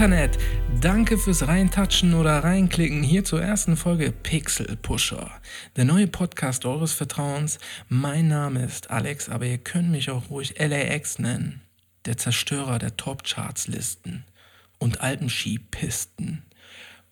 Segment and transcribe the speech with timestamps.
[0.00, 0.38] Internet,
[0.80, 5.30] danke fürs Reintatschen oder Reinklicken hier zur ersten Folge Pixel Pusher,
[5.76, 7.58] der neue Podcast eures Vertrauens.
[7.90, 11.60] Mein Name ist Alex, aber ihr könnt mich auch ruhig LAX nennen,
[12.06, 14.24] der Zerstörer der Top-Charts-Listen
[14.78, 16.44] und Alpenski-Pisten.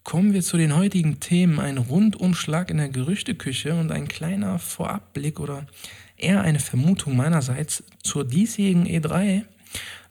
[0.03, 1.61] Kommen wir zu den heutigen Themen.
[1.61, 5.67] Ein Rundumschlag in der Gerüchteküche und ein kleiner Vorabblick oder
[6.17, 9.45] eher eine Vermutung meinerseits zur diesjährigen E3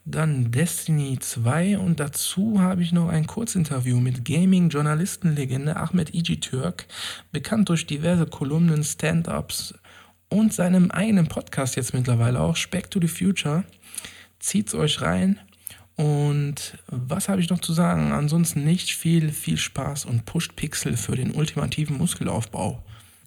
[0.09, 6.88] dann Destiny 2 und dazu habe ich noch ein Kurzinterview mit Gaming-Journalistenlegende Ahmed Iji Türk,
[7.33, 9.73] bekannt durch diverse Kolumnen, Stand-ups
[10.30, 13.66] und seinem eigenen Podcast jetzt mittlerweile auch, Back to the Future.
[14.39, 15.39] Zieht's euch rein.
[15.97, 18.14] Und was habe ich noch zu sagen?
[18.14, 22.81] Ansonsten nicht viel, viel Spaß und pusht Pixel für den ultimativen Muskelaufbau.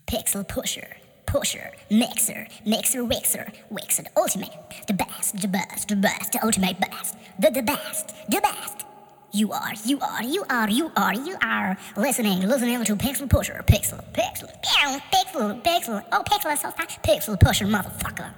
[0.06, 0.99] Pixel Pusher.
[1.30, 4.50] Pusher, mixer, mixer, wixer, wixer, the ultimate,
[4.88, 8.84] the best, the best, the best, the ultimate best, the, the best, the best.
[9.32, 13.62] You are, you are, you are, you are, you are listening, listening to Pixel Pusher,
[13.64, 18.34] Pixel, Pixel, Pixel, Pixel, Pixel, oh Pixel ist so fast, Pixel Pusher, Motherfucker.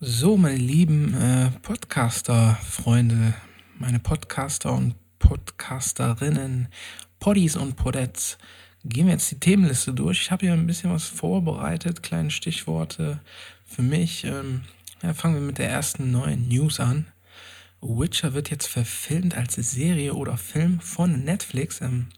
[0.00, 3.32] So, meine lieben äh, Podcaster-Freunde,
[3.78, 6.68] meine Podcaster und Podcasterinnen,
[7.20, 8.36] Poddies und Podettes,
[8.84, 10.22] gehen wir jetzt die Themenliste durch.
[10.22, 13.20] Ich habe hier ein bisschen was vorbereitet, kleine Stichworte
[13.64, 14.24] für mich.
[14.24, 14.62] Ähm,
[15.02, 17.06] ja, fangen wir mit der ersten neuen News an.
[17.80, 21.80] Witcher wird jetzt verfilmt als Serie oder Film von Netflix.
[21.80, 22.08] Ähm,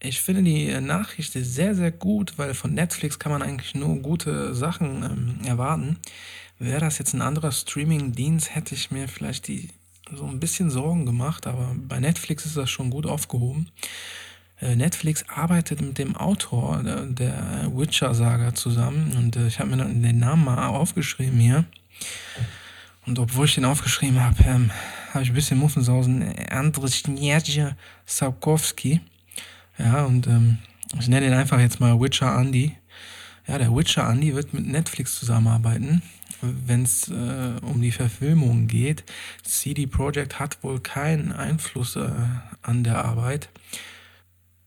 [0.00, 4.54] ich finde die Nachricht sehr, sehr gut, weil von Netflix kann man eigentlich nur gute
[4.54, 5.98] Sachen ähm, erwarten.
[6.58, 9.68] Wäre das jetzt ein anderer Streaming-Dienst, hätte ich mir vielleicht die
[10.14, 13.70] so ein bisschen Sorgen gemacht, aber bei Netflix ist das schon gut aufgehoben.
[14.62, 20.18] Äh, Netflix arbeitet mit dem Autor der Witcher-Saga zusammen und äh, ich habe mir den
[20.18, 21.64] Namen mal aufgeschrieben hier.
[23.04, 24.70] Und obwohl ich den aufgeschrieben habe, ähm,
[25.12, 26.22] habe ich ein bisschen Muffensausen.
[26.48, 27.74] Andrzej
[28.06, 29.00] Sapkowski.
[29.78, 30.58] Ja, und ähm,
[31.00, 32.76] ich nenne ihn einfach jetzt mal Witcher Andy.
[33.48, 36.02] Ja, der Witcher Andy wird mit Netflix zusammenarbeiten,
[36.40, 39.02] wenn es äh, um die Verfilmung geht.
[39.42, 42.10] CD Projekt hat wohl keinen Einfluss äh,
[42.62, 43.48] an der Arbeit.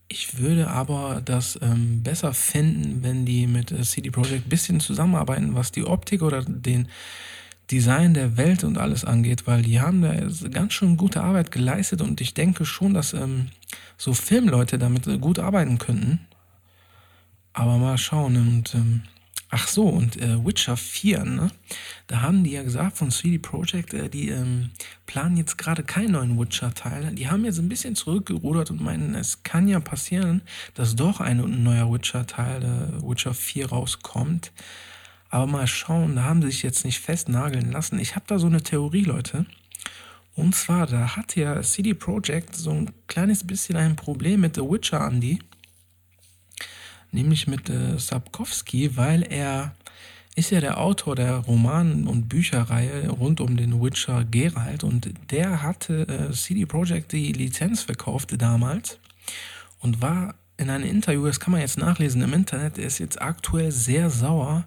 [0.08, 4.80] Ich würde aber das ähm, besser finden, wenn die mit äh, CD Projekt ein bisschen
[4.80, 6.88] zusammenarbeiten, was die Optik oder den
[7.72, 10.14] Design der Welt und alles angeht, weil die haben da
[10.50, 13.48] ganz schön gute Arbeit geleistet und ich denke schon, dass ähm,
[13.98, 16.20] so Filmleute damit äh, gut arbeiten könnten.
[17.54, 19.02] Aber mal schauen und ähm,
[19.50, 21.52] Ach so, und äh, Witcher 4, ne?
[22.08, 24.72] Da haben die ja gesagt von CD Projekt, äh, die ähm,
[25.06, 27.14] planen jetzt gerade keinen neuen Witcher-Teil.
[27.14, 30.42] Die haben jetzt ein bisschen zurückgerudert und meinen, es kann ja passieren,
[30.74, 34.52] dass doch ein neuer Witcher-Teil, äh, Witcher 4, rauskommt.
[35.30, 38.00] Aber mal schauen, da haben sie sich jetzt nicht festnageln lassen.
[38.00, 39.46] Ich habe da so eine Theorie, Leute.
[40.36, 44.62] Und zwar, da hat ja CD Projekt so ein kleines bisschen ein Problem mit The
[44.62, 45.40] Witcher, Andy
[47.16, 49.74] nämlich mit äh, Sapkowski, weil er
[50.36, 55.64] ist ja der Autor der Roman- und Bücherreihe rund um den Witcher Geralt und der
[55.64, 59.00] hatte äh, CD Projekt die Lizenz verkauft damals
[59.80, 63.22] und war in einem Interview, das kann man jetzt nachlesen im Internet, er ist jetzt
[63.22, 64.66] aktuell sehr sauer,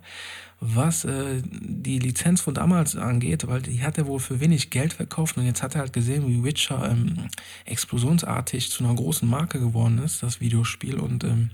[0.60, 4.92] was äh, die Lizenz von damals angeht, weil die hat er wohl für wenig Geld
[4.92, 7.28] verkauft und jetzt hat er halt gesehen, wie Witcher ähm,
[7.64, 11.50] explosionsartig zu einer großen Marke geworden ist, das Videospiel und ähm,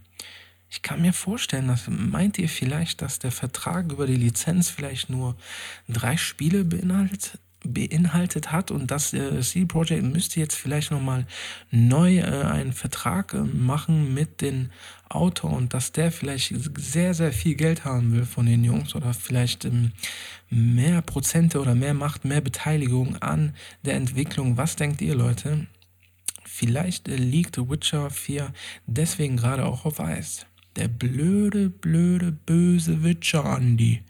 [0.70, 5.08] ich kann mir vorstellen, dass meint ihr vielleicht, dass der Vertrag über die Lizenz vielleicht
[5.08, 5.36] nur
[5.88, 11.26] drei Spiele beinhaltet, beinhaltet hat und dass äh, CD Projekt müsste jetzt vielleicht nochmal
[11.70, 14.70] neu äh, einen Vertrag äh, machen mit dem
[15.08, 19.14] Autor und dass der vielleicht sehr, sehr viel Geld haben will von den Jungs oder
[19.14, 19.92] vielleicht ähm,
[20.50, 24.56] mehr Prozente oder mehr Macht, mehr Beteiligung an der Entwicklung.
[24.56, 25.66] Was denkt ihr, Leute?
[26.44, 28.52] Vielleicht äh, liegt Witcher 4
[28.86, 30.46] deswegen gerade auch auf Eis.
[30.76, 34.02] Der blöde, blöde, böse Witcher Andy.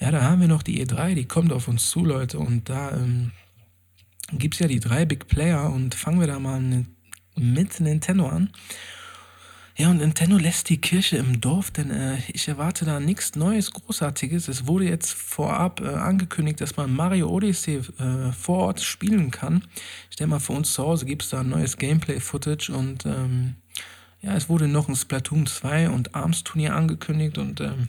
[0.00, 2.38] Ja, da haben wir noch die E3, die kommt auf uns zu, Leute.
[2.38, 3.32] Und da ähm,
[4.32, 6.86] gibt es ja die drei Big Player und fangen wir da mal
[7.36, 8.50] mit Nintendo an.
[9.76, 13.70] Ja, und Nintendo lässt die Kirche im Dorf, denn äh, ich erwarte da nichts Neues,
[13.70, 14.48] Großartiges.
[14.48, 19.68] Es wurde jetzt vorab äh, angekündigt, dass man Mario Odyssey äh, vor Ort spielen kann.
[20.10, 23.54] Ich denke mal, für uns zu Hause gibt es da ein neues Gameplay-Footage und ähm,
[24.20, 27.88] ja, es wurde noch ein Splatoon 2 und ARMS Turnier angekündigt und ähm,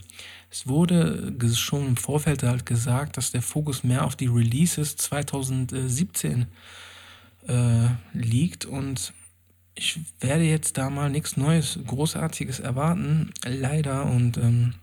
[0.52, 6.46] es wurde schon im Vorfeld halt gesagt, dass der Fokus mehr auf die Releases 2017
[7.48, 9.14] äh, liegt und
[9.76, 14.74] ich werde jetzt da mal nichts Neues, Großartiges erwarten, leider und ähm,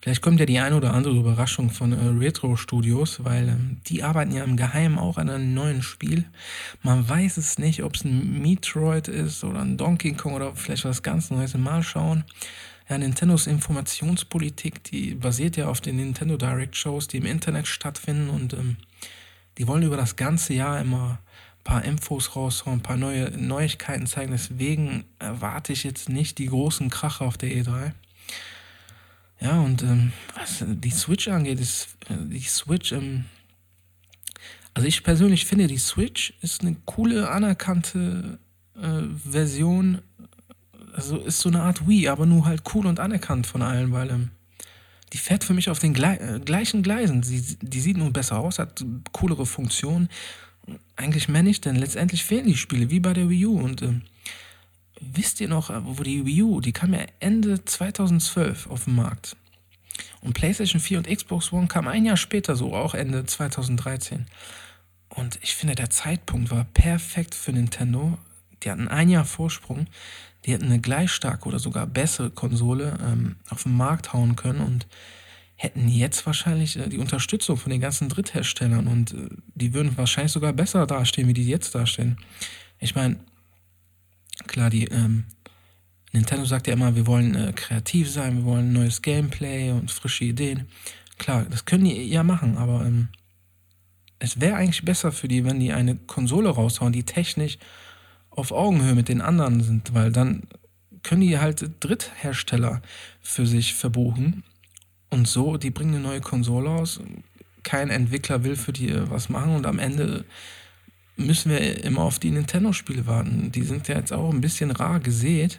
[0.00, 4.02] Vielleicht kommt ja die eine oder andere Überraschung von äh, Retro Studios, weil ähm, die
[4.02, 6.24] arbeiten ja im Geheimen auch an einem neuen Spiel.
[6.82, 10.84] Man weiß es nicht, ob es ein Metroid ist oder ein Donkey Kong oder vielleicht
[10.84, 11.54] was ganz Neues.
[11.54, 12.24] Mal schauen.
[12.88, 18.30] Ja, Nintendos Informationspolitik, die basiert ja auf den Nintendo Direct Shows, die im Internet stattfinden
[18.30, 18.76] und ähm,
[19.58, 21.18] die wollen über das ganze Jahr immer
[21.58, 24.30] ein paar Infos raushauen, ein paar neue Neuigkeiten zeigen.
[24.32, 27.92] Deswegen erwarte ich jetzt nicht die großen Kracher auf der E3.
[29.40, 33.26] Ja, und ähm, was die Switch angeht, ist äh, die Switch, ähm,
[34.74, 38.38] also ich persönlich finde, die Switch ist eine coole, anerkannte
[38.76, 40.02] äh, Version.
[40.92, 44.10] Also ist so eine Art Wii, aber nur halt cool und anerkannt von allen, weil
[44.10, 44.30] ähm,
[45.12, 47.22] die fährt für mich auf den Gle äh, gleichen Gleisen.
[47.22, 50.08] Sie, die sieht nur besser aus, hat coolere Funktionen.
[50.96, 53.58] Eigentlich mehr nicht, denn letztendlich fehlen die Spiele, wie bei der Wii U.
[53.58, 54.02] Und ähm,
[55.00, 59.36] wisst ihr noch, wo die Wii U, die kam ja Ende 2012 auf den Markt.
[60.20, 64.26] Und PlayStation 4 und Xbox One kam ein Jahr später, so auch Ende 2013.
[65.08, 68.18] Und ich finde, der Zeitpunkt war perfekt für Nintendo.
[68.62, 69.86] Die hatten ein Jahr Vorsprung.
[70.44, 74.60] Die hätten eine gleich starke oder sogar bessere Konsole ähm, auf den Markt hauen können
[74.60, 74.86] und
[75.56, 80.32] hätten jetzt wahrscheinlich äh, die Unterstützung von den ganzen Drittherstellern und äh, die würden wahrscheinlich
[80.32, 82.18] sogar besser dastehen, wie die jetzt dastehen.
[82.78, 83.18] Ich meine,
[84.46, 85.24] Klar, die ähm,
[86.12, 90.24] Nintendo sagt ja immer, wir wollen äh, kreativ sein, wir wollen neues Gameplay und frische
[90.24, 90.68] Ideen.
[91.18, 93.08] Klar, das können die ja machen, aber ähm,
[94.18, 97.58] es wäre eigentlich besser für die, wenn die eine Konsole raushauen, die technisch
[98.30, 100.44] auf Augenhöhe mit den anderen sind, weil dann
[101.02, 102.82] können die halt Dritthersteller
[103.20, 104.44] für sich verbuchen
[105.10, 107.00] und so, die bringen eine neue Konsole aus.
[107.62, 110.24] Kein Entwickler will für die äh, was machen und am Ende
[111.18, 113.52] müssen wir immer auf die Nintendo-Spiele warten.
[113.52, 115.58] Die sind ja jetzt auch ein bisschen rar gesät.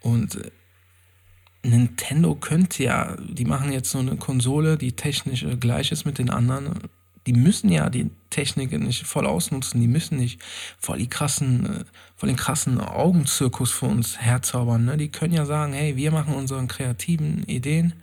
[0.00, 0.50] Und äh,
[1.62, 6.18] Nintendo könnte ja, die machen jetzt so eine Konsole, die technisch äh, gleich ist mit
[6.18, 6.74] den anderen.
[7.26, 10.40] Die müssen ja die Technik nicht voll ausnutzen, die müssen nicht
[10.78, 11.84] voll die krassen, äh,
[12.16, 14.84] voll den krassen Augenzirkus für uns herzaubern.
[14.84, 14.96] Ne?
[14.96, 17.94] Die können ja sagen, hey, wir machen unsere kreativen Ideen.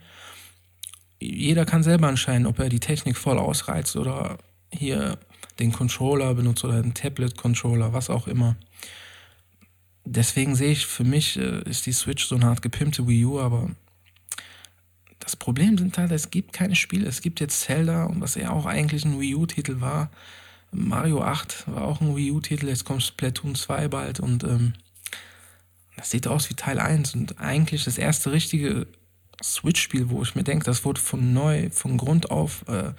[1.20, 4.38] Jeder kann selber entscheiden, ob er die Technik voll ausreizt oder
[4.70, 5.18] hier
[5.58, 8.56] den Controller benutzt oder einen Tablet-Controller, was auch immer.
[10.04, 13.40] Deswegen sehe ich, für mich äh, ist die Switch so eine Art gepimpte Wii U,
[13.40, 13.70] aber
[15.18, 17.06] das Problem sind halt, es gibt keine Spiele.
[17.06, 20.10] Es gibt jetzt Zelda, was ja auch eigentlich ein Wii U-Titel war.
[20.70, 24.74] Mario 8 war auch ein Wii U-Titel, jetzt kommt Splatoon 2 bald und ähm,
[25.96, 28.86] das sieht aus wie Teil 1 und eigentlich das erste richtige
[29.42, 32.92] Switch-Spiel, wo ich mir denke, das wurde von neu, von Grund auf äh,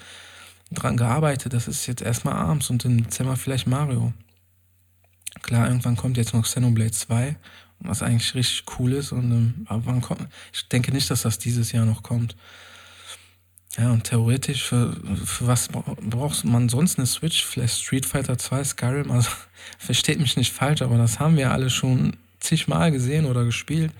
[0.71, 1.53] dran gearbeitet.
[1.53, 4.13] Das ist jetzt erstmal Arms und im Dezember vielleicht Mario.
[5.41, 7.35] Klar, irgendwann kommt jetzt noch Xenoblade 2,
[7.79, 9.11] was eigentlich richtig cool ist.
[9.11, 12.35] Und, ähm, aber wann kommt, ich denke nicht, dass das dieses Jahr noch kommt.
[13.77, 17.45] Ja, und theoretisch, für, für was braucht man sonst eine Switch?
[17.45, 19.11] Vielleicht Street Fighter 2, Skyrim?
[19.11, 19.29] Also,
[19.77, 23.91] versteht mich nicht falsch, aber das haben wir alle schon zigmal gesehen oder gespielt.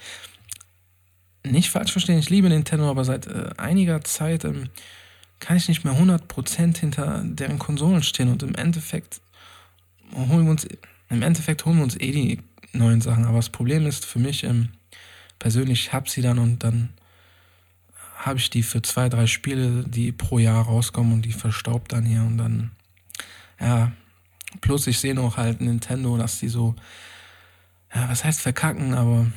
[1.46, 4.70] Nicht falsch verstehen, ich liebe Nintendo, aber seit äh, einiger Zeit ähm,
[5.40, 9.22] kann ich nicht mehr 100% hinter deren Konsolen stehen und im Endeffekt
[10.14, 10.68] holen wir uns,
[11.10, 12.40] im Endeffekt holen wir uns eh die
[12.74, 13.26] neuen Sachen.
[13.26, 14.70] Aber das Problem ist für mich, ähm,
[15.40, 16.90] persönlich, ich habe sie dann und dann
[18.18, 22.06] habe ich die für zwei, drei Spiele, die pro Jahr rauskommen und die verstaubt dann
[22.06, 22.72] hier und dann,
[23.60, 23.94] ja,
[24.60, 26.76] plus ich sehe noch halt Nintendo, dass die so,
[27.96, 29.28] ja, was heißt verkacken, aber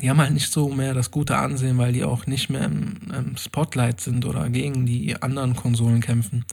[0.00, 2.96] die haben halt nicht so mehr das gute Ansehen, weil die auch nicht mehr im,
[3.14, 6.44] im, Spotlight sind oder gegen die anderen Konsolen kämpfen.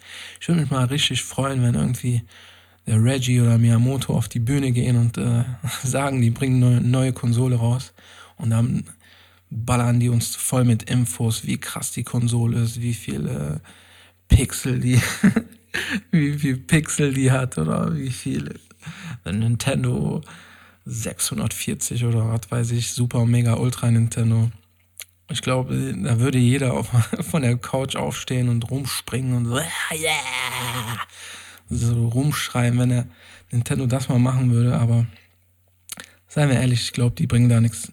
[0.41, 2.24] Ich würde mich mal richtig freuen, wenn irgendwie
[2.86, 5.46] der Reggie oder Miyamoto auf die Bühne gehen und äh,
[5.84, 7.93] sagen, die bringen eine neue Konsole raus
[8.36, 8.84] und dann
[9.50, 13.62] ballern die uns voll mit Infos, wie krass die Konsole ist, wie viele
[14.27, 15.01] Pixel die,
[16.12, 18.60] wie viel Pixel die hat oder wie viel
[19.25, 20.22] Nintendo
[20.89, 24.50] 640 oder was weiß ich, Super Mega Ultra Nintendo.
[25.31, 26.89] Ich glaube, da würde jeder auf,
[27.22, 31.00] von der Couch aufstehen und rumspringen und so, yeah!
[31.69, 33.08] so rumschreien, wenn er
[33.51, 34.77] Nintendo das mal machen würde.
[34.77, 35.05] Aber
[36.27, 37.91] seien wir ehrlich, ich glaube, die bringen da nichts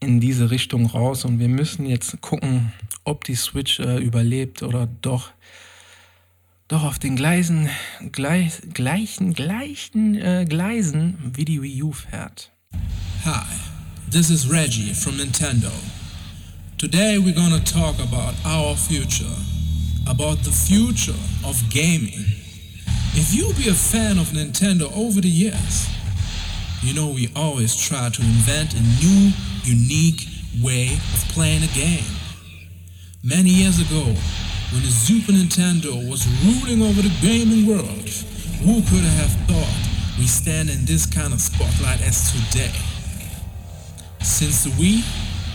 [0.00, 1.26] in diese Richtung raus.
[1.26, 2.72] Und wir müssen jetzt gucken,
[3.04, 5.32] ob die Switch äh, überlebt oder doch
[6.68, 7.68] doch auf den Gleisen,
[8.12, 12.50] gleich, gleichen, gleichen äh, Gleisen wie die Wii U fährt.
[13.24, 13.44] Hi,
[14.10, 15.70] this is Reggie from Nintendo.
[16.78, 19.34] Today we're gonna talk about our future,
[20.06, 22.24] about the future of gaming.
[23.14, 25.88] If you be a fan of Nintendo over the years,
[26.82, 29.32] you know we always try to invent a new,
[29.64, 30.26] unique
[30.60, 32.04] way of playing a game.
[33.22, 34.14] Many years ago,
[34.72, 38.08] when the Super Nintendo was ruling over the gaming world,
[38.66, 39.76] who could have thought
[40.18, 42.74] we stand in this kind of spotlight as today?
[44.22, 45.04] Since the Wii,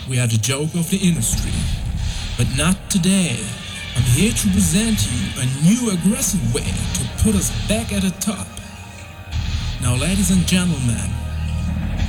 [0.09, 1.51] we are the joke of the industry.
[2.37, 3.37] But not today.
[3.95, 8.15] I'm here to present you a new aggressive way to put us back at the
[8.21, 8.47] top.
[9.81, 11.11] Now, ladies and gentlemen,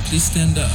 [0.05, 0.71] please stand up.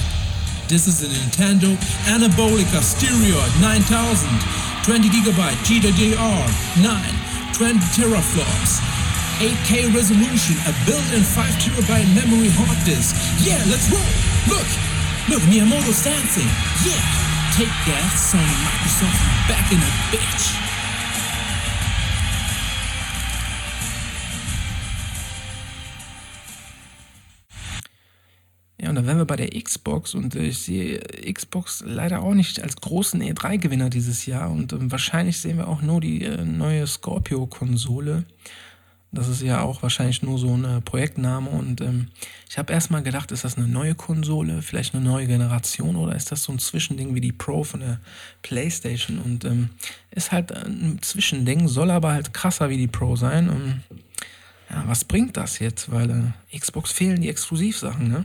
[0.69, 6.49] This is the Nintendo Anabolica Stereo 9000, 20 gigabyte GDDR
[6.81, 6.97] 9,
[7.53, 8.81] 20 teraflops,
[9.39, 13.15] 8K resolution, a built-in 5 terabyte memory hard disk.
[13.45, 14.01] Yeah, let's roll.
[14.49, 14.69] Look,
[15.29, 16.49] look, Miyamoto's dancing.
[16.89, 17.05] Yeah.
[17.53, 20.68] Take that, Sony Microsoft back in a bitch.
[29.09, 31.01] Wären wir bei der Xbox und ich sehe
[31.33, 35.81] Xbox leider auch nicht als großen E3-Gewinner dieses Jahr und äh, wahrscheinlich sehen wir auch
[35.81, 38.25] nur die äh, neue Scorpio-Konsole.
[39.11, 41.49] Das ist ja auch wahrscheinlich nur so ein Projektname.
[41.49, 42.09] Und ähm,
[42.51, 46.31] ich habe erstmal gedacht, ist das eine neue Konsole, vielleicht eine neue Generation oder ist
[46.31, 48.01] das so ein Zwischending wie die Pro von der
[48.43, 49.19] PlayStation?
[49.19, 49.71] Und ähm,
[50.11, 53.49] ist halt ein Zwischending, soll aber halt krasser wie die Pro sein.
[53.49, 53.83] Und,
[54.71, 55.91] ja, was bringt das jetzt?
[55.91, 58.25] Weil äh, Xbox fehlen die Exklusivsachen, ne?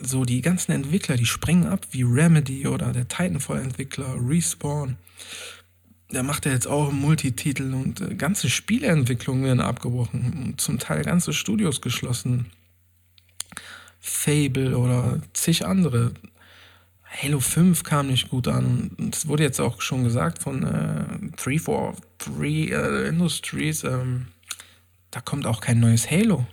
[0.00, 4.96] So die ganzen Entwickler, die springen ab, wie Remedy oder der Titanfall-Entwickler, Respawn
[6.14, 11.32] der macht ja jetzt auch Multititel und äh, ganze Spieleentwicklungen werden abgebrochen, zum Teil ganze
[11.32, 12.46] Studios geschlossen.
[14.00, 16.12] Fable oder zig andere.
[17.02, 21.36] Halo 5 kam nicht gut an und es wurde jetzt auch schon gesagt von äh,
[21.36, 24.26] 343 äh, Industries, ähm,
[25.14, 26.44] da kommt auch kein neues Halo.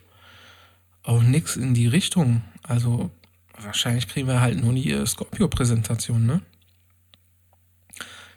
[1.02, 2.44] Auch nichts in die Richtung.
[2.62, 3.10] Also
[3.60, 6.42] wahrscheinlich kriegen wir halt nur die äh, Scorpio-Präsentation, ne?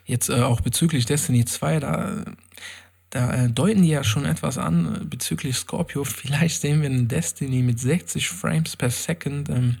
[0.03, 2.25] Jetzt äh, auch bezüglich Destiny 2, da,
[3.11, 6.03] da äh, deuten die ja schon etwas an äh, bezüglich Scorpio.
[6.03, 9.49] Vielleicht sehen wir einen Destiny mit 60 Frames per Second.
[9.49, 9.77] Ähm,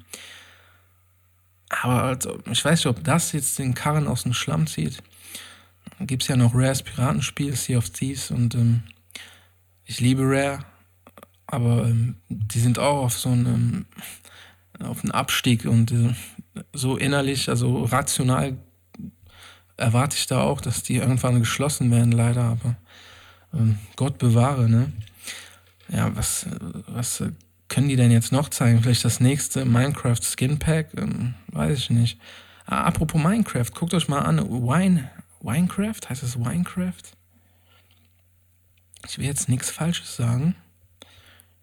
[1.69, 5.01] aber also, ich weiß nicht, ob das jetzt den Karren aus dem Schlamm zieht.
[6.01, 8.83] Gibt es ja noch Rares Piratenspiel, Sea of Thieves und ähm,
[9.85, 10.59] ich liebe Rare,
[11.47, 13.85] aber ähm, die sind auch auf so einem
[14.79, 16.13] auf einen Abstieg und äh,
[16.73, 18.57] so innerlich, also rational
[19.77, 22.75] erwarte ich da auch, dass die irgendwann geschlossen werden, leider, aber
[23.53, 24.91] ähm, Gott bewahre, ne?
[25.89, 26.47] Ja, was,
[26.87, 27.23] was
[27.67, 28.81] können die denn jetzt noch zeigen?
[28.81, 30.89] Vielleicht das nächste Minecraft Skin Pack?
[30.97, 32.19] Ähm, weiß ich nicht.
[32.65, 34.39] Ah, apropos Minecraft, guckt euch mal an.
[34.49, 35.09] Wine,
[35.41, 36.09] Winecraft?
[36.09, 37.14] Heißt es Winecraft?
[39.07, 40.55] Ich will jetzt nichts Falsches sagen.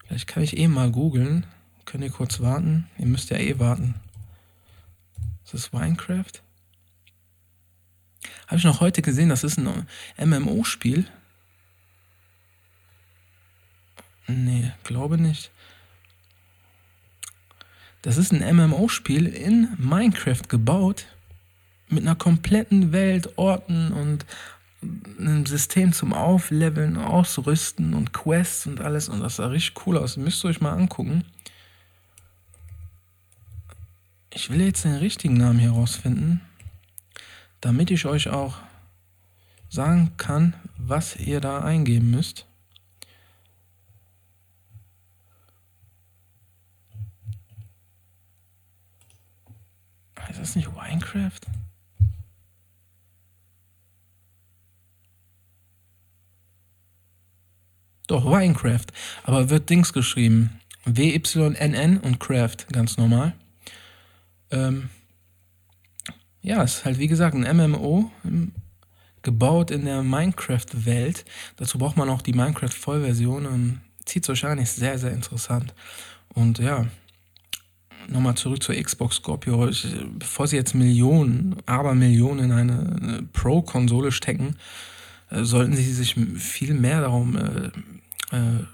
[0.05, 1.45] Vielleicht kann ich eh mal googeln.
[1.85, 2.87] Könnt ihr kurz warten?
[2.97, 3.95] Ihr müsst ja eh warten.
[5.43, 6.41] Ist das Minecraft?
[8.47, 11.07] Habe ich noch heute gesehen, das ist ein MMO-Spiel.
[14.27, 15.51] Nee, glaube nicht.
[18.01, 21.05] Das ist ein MMO-Spiel in Minecraft gebaut.
[21.89, 24.25] Mit einer kompletten Welt, Orten und
[25.19, 29.09] einem System zum Aufleveln, Ausrüsten und Quests und alles.
[29.09, 30.17] Und das sah richtig cool aus.
[30.17, 31.23] Müsst ihr euch mal angucken.
[34.33, 36.41] Ich will jetzt den richtigen Namen hier rausfinden
[37.63, 38.57] damit ich euch auch
[39.69, 42.45] sagen kann, was ihr da eingeben müsst.
[50.29, 51.39] Ist das nicht Minecraft?
[58.07, 58.85] Doch, Minecraft.
[59.23, 60.59] Aber wird Dings geschrieben.
[60.85, 63.33] W-Y-N-N und Craft, ganz normal.
[64.51, 64.89] Ähm,
[66.41, 68.11] ja, ist halt wie gesagt ein MMO,
[69.21, 71.23] gebaut in der Minecraft-Welt.
[71.55, 73.45] Dazu braucht man auch die Minecraft-Vollversion.
[73.45, 75.73] Ähm, Zieht ist sehr, sehr interessant.
[76.33, 76.85] Und ja,
[78.09, 79.69] nochmal zurück zur Xbox Scorpio.
[80.19, 84.57] Bevor sie jetzt Millionen, aber Millionen in eine, Pro-Konsole stecken,
[85.29, 87.67] sollten sie sich viel mehr darum, äh,
[88.35, 88.65] äh,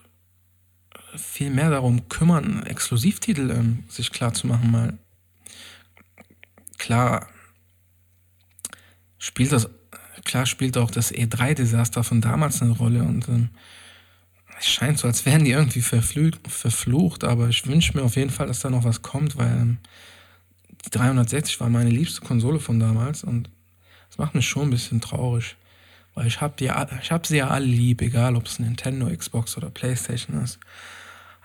[1.16, 4.48] viel mehr darum kümmern, Exklusivtitel ähm, sich klar zu
[6.78, 7.28] klar,
[9.18, 9.70] spielt das,
[10.24, 13.50] klar spielt auch das E3-Desaster von damals eine Rolle und ähm,
[14.60, 18.48] es scheint so, als wären die irgendwie verflucht, aber ich wünsche mir auf jeden Fall,
[18.48, 19.78] dass da noch was kommt, weil ähm,
[20.86, 23.50] die 360 war meine liebste Konsole von damals und
[24.10, 25.56] das macht mich schon ein bisschen traurig,
[26.20, 30.44] weil ich habe hab sie ja alle lieb, egal ob es Nintendo, Xbox oder Playstation
[30.44, 30.60] ist.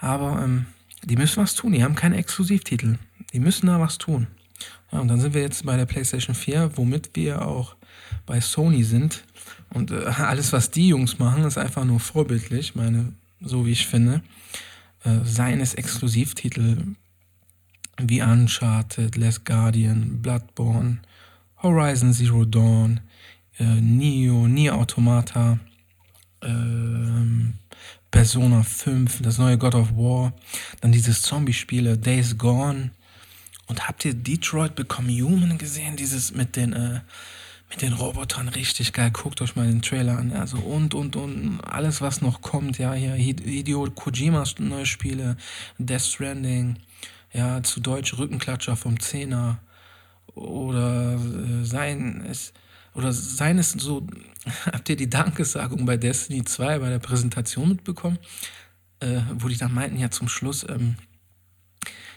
[0.00, 0.66] Aber ähm,
[1.04, 2.98] die müssen was tun, die haben keine Exklusivtitel,
[3.32, 4.26] die müssen da was tun.
[4.90, 7.76] Ja, und dann sind wir jetzt bei der PlayStation 4, womit wir auch
[8.26, 9.22] bei Sony sind.
[9.70, 13.86] Und äh, alles, was die Jungs machen, ist einfach nur vorbildlich, meine, so wie ich
[13.86, 14.22] finde.
[15.04, 16.96] Äh, seien es Exklusivtitel
[17.98, 20.98] wie Uncharted, Last Guardian, Bloodborne,
[21.62, 22.98] Horizon Zero Dawn,
[23.58, 25.58] äh, Neo, Nier Automata,
[26.42, 27.54] ähm,
[28.10, 30.32] Persona 5, das neue God of War,
[30.80, 32.90] dann dieses Zombie-Spiele, Days Gone.
[33.66, 35.96] Und habt ihr Detroit Become Human gesehen?
[35.96, 37.00] Dieses mit den, äh,
[37.70, 39.10] mit den Robotern richtig geil.
[39.10, 40.32] Guckt euch mal den Trailer an.
[40.32, 42.78] Also und, und, und alles, was noch kommt.
[42.78, 45.36] Ja, hier Hideo Kojimas neue Spiele,
[45.78, 46.76] Death Stranding,
[47.32, 49.58] ja, zu Deutsch Rückenklatscher vom Zehner.
[50.34, 52.52] Oder äh, sein es
[52.94, 54.06] oder seien es so,
[54.66, 58.18] habt ihr die Dankesagung bei Destiny 2 bei der Präsentation mitbekommen,
[59.00, 60.96] äh, wo die dann meinten ja zum Schluss, ähm,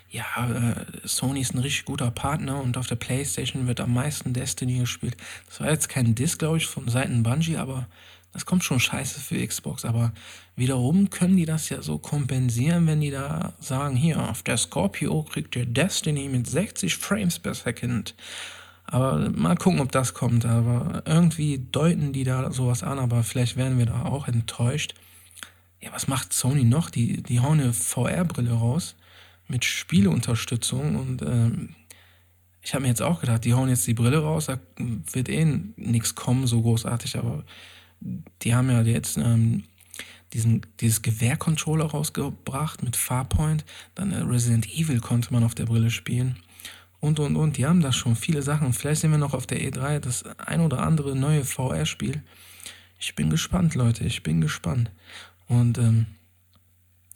[0.10, 4.34] ja, äh, Sony ist ein richtig guter Partner und auf der Playstation wird am meisten
[4.34, 5.18] Destiny gespielt.
[5.48, 7.88] Das war jetzt kein Diss, glaube ich, von Seiten Bungie, aber
[8.32, 9.84] das kommt schon scheiße für Xbox.
[9.84, 10.14] Aber
[10.56, 15.24] wiederum können die das ja so kompensieren, wenn die da sagen, hier, auf der Scorpio
[15.24, 18.16] kriegt ihr Destiny mit 60 Frames per Second
[18.88, 20.46] aber mal gucken, ob das kommt.
[20.46, 24.96] Aber irgendwie deuten die da sowas an, aber vielleicht werden wir da auch enttäuscht.
[25.82, 26.90] Ja, was macht Sony noch?
[26.90, 28.96] Die, die hauen eine VR-Brille raus
[29.48, 31.76] mit Spieleunterstützung und ähm,
[32.62, 35.46] ich habe mir jetzt auch gedacht, die hauen jetzt die Brille raus, da wird eh
[35.78, 37.46] nichts kommen, so großartig, aber
[38.42, 39.64] die haben ja jetzt ähm,
[40.34, 43.64] diesen, dieses Gewehr-Controller rausgebracht mit Farpoint,
[43.96, 46.38] dann äh, Resident Evil konnte man auf der Brille spielen
[47.00, 47.58] und und und.
[47.58, 48.74] Die haben da schon viele Sachen.
[48.74, 52.22] Vielleicht sehen wir noch auf der E3 das ein oder andere neue VR-Spiel.
[53.00, 54.04] Ich bin gespannt, Leute.
[54.04, 54.92] Ich bin gespannt.
[55.48, 56.08] Und ähm,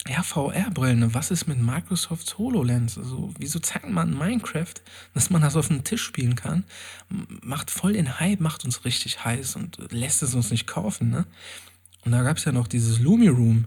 [0.07, 1.13] ja, VR-Brillen.
[1.13, 2.97] Was ist mit Microsofts HoloLens?
[2.97, 4.73] Also, wieso zeigt man Minecraft,
[5.13, 6.63] dass man das auf dem Tisch spielen kann?
[7.41, 11.25] Macht voll den Hype, macht uns richtig heiß und lässt es uns nicht kaufen, ne?
[12.03, 13.65] Und da gab es ja noch dieses Lumi Room,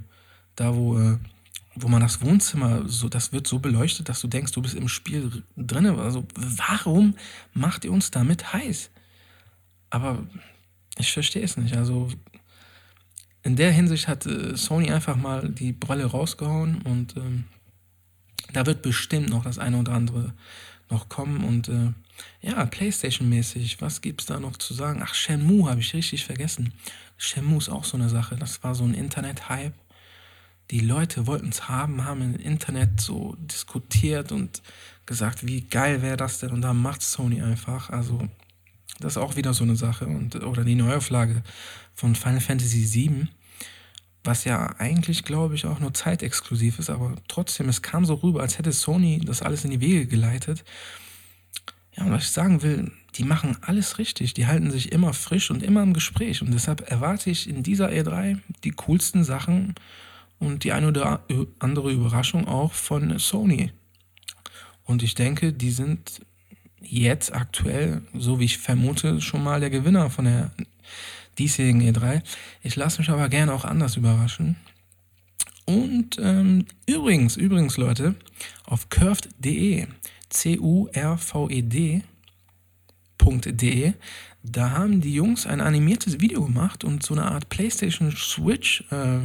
[0.56, 1.18] da wo äh,
[1.76, 4.88] wo man das Wohnzimmer so, das wird so beleuchtet, dass du denkst, du bist im
[4.88, 5.86] Spiel drin.
[5.86, 7.16] Also warum
[7.52, 8.90] macht ihr uns damit heiß?
[9.90, 10.24] Aber
[10.98, 11.76] ich verstehe es nicht.
[11.76, 12.10] Also
[13.42, 17.44] in der Hinsicht hat äh, Sony einfach mal die Brille rausgehauen und ähm,
[18.52, 20.32] da wird bestimmt noch das eine oder andere
[20.90, 21.92] noch kommen und äh,
[22.40, 25.02] ja, Playstation-mäßig, was gibt es da noch zu sagen?
[25.04, 26.72] Ach, Shenmue habe ich richtig vergessen.
[27.16, 28.36] Shenmue ist auch so eine Sache.
[28.36, 29.74] Das war so ein Internet-Hype
[30.70, 34.62] die Leute wollten es haben, haben im Internet so diskutiert und
[35.06, 36.50] gesagt, wie geil wäre das denn?
[36.50, 37.90] Und da macht Sony einfach.
[37.90, 38.28] Also,
[39.00, 40.06] das ist auch wieder so eine Sache.
[40.06, 41.42] Und, oder die Neuauflage
[41.94, 43.28] von Final Fantasy VII,
[44.24, 48.40] was ja eigentlich, glaube ich, auch nur zeitexklusiv ist, aber trotzdem, es kam so rüber,
[48.40, 50.64] als hätte Sony das alles in die Wege geleitet.
[51.96, 54.34] Ja, und was ich sagen will, die machen alles richtig.
[54.34, 56.42] Die halten sich immer frisch und immer im Gespräch.
[56.42, 59.74] Und deshalb erwarte ich in dieser E3 die coolsten Sachen
[60.38, 61.24] und die eine oder
[61.58, 63.72] andere Überraschung auch von Sony.
[64.84, 66.20] Und ich denke, die sind
[66.80, 70.50] jetzt aktuell, so wie ich vermute, schon mal der Gewinner von der
[71.38, 72.22] diesjährigen E3.
[72.62, 74.56] Ich lasse mich aber gerne auch anders überraschen.
[75.64, 78.14] Und ähm, übrigens, übrigens Leute,
[78.64, 79.86] auf curved.de,
[80.28, 82.02] C-U-R-V-E-D.de,
[84.42, 89.20] da haben die Jungs ein animiertes Video gemacht und so eine Art PlayStation Switch äh,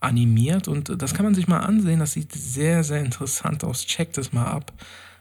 [0.00, 2.00] animiert und das kann man sich mal ansehen.
[2.00, 3.86] Das sieht sehr, sehr interessant aus.
[3.86, 4.72] Checkt es mal ab.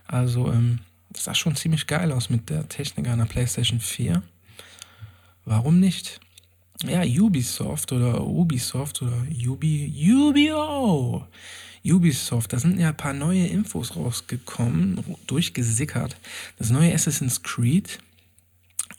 [0.06, 4.22] Also, ähm, das sah schon ziemlich geil aus mit der Technik einer PlayStation 4.
[5.46, 6.20] Warum nicht?
[6.86, 11.26] Ja, Ubisoft oder Ubisoft oder Ubi, Ubio,
[11.84, 16.16] Ubisoft, da sind ja ein paar neue Infos rausgekommen, durchgesickert.
[16.60, 17.98] Das neue Assassin's Creed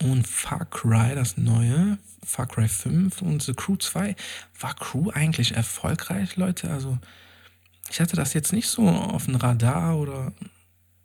[0.02, 4.14] und Far Cry, das neue, Far Cry 5 und The Crew 2.
[4.60, 6.70] War Crew eigentlich erfolgreich, Leute?
[6.70, 6.98] Also,
[7.90, 10.32] ich hatte das jetzt nicht so auf dem Radar oder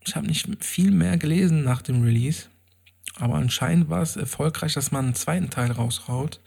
[0.06, 2.46] ich habe nicht viel mehr gelesen nach dem Release.
[3.16, 6.42] Aber anscheinend war es erfolgreich, dass man einen zweiten Teil raushaut.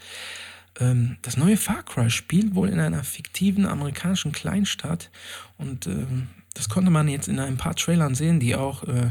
[0.79, 5.11] Ähm, das neue Far Cry spielt wohl in einer fiktiven amerikanischen Kleinstadt
[5.59, 9.11] und ähm, das konnte man jetzt in ein paar Trailern sehen, die auch äh,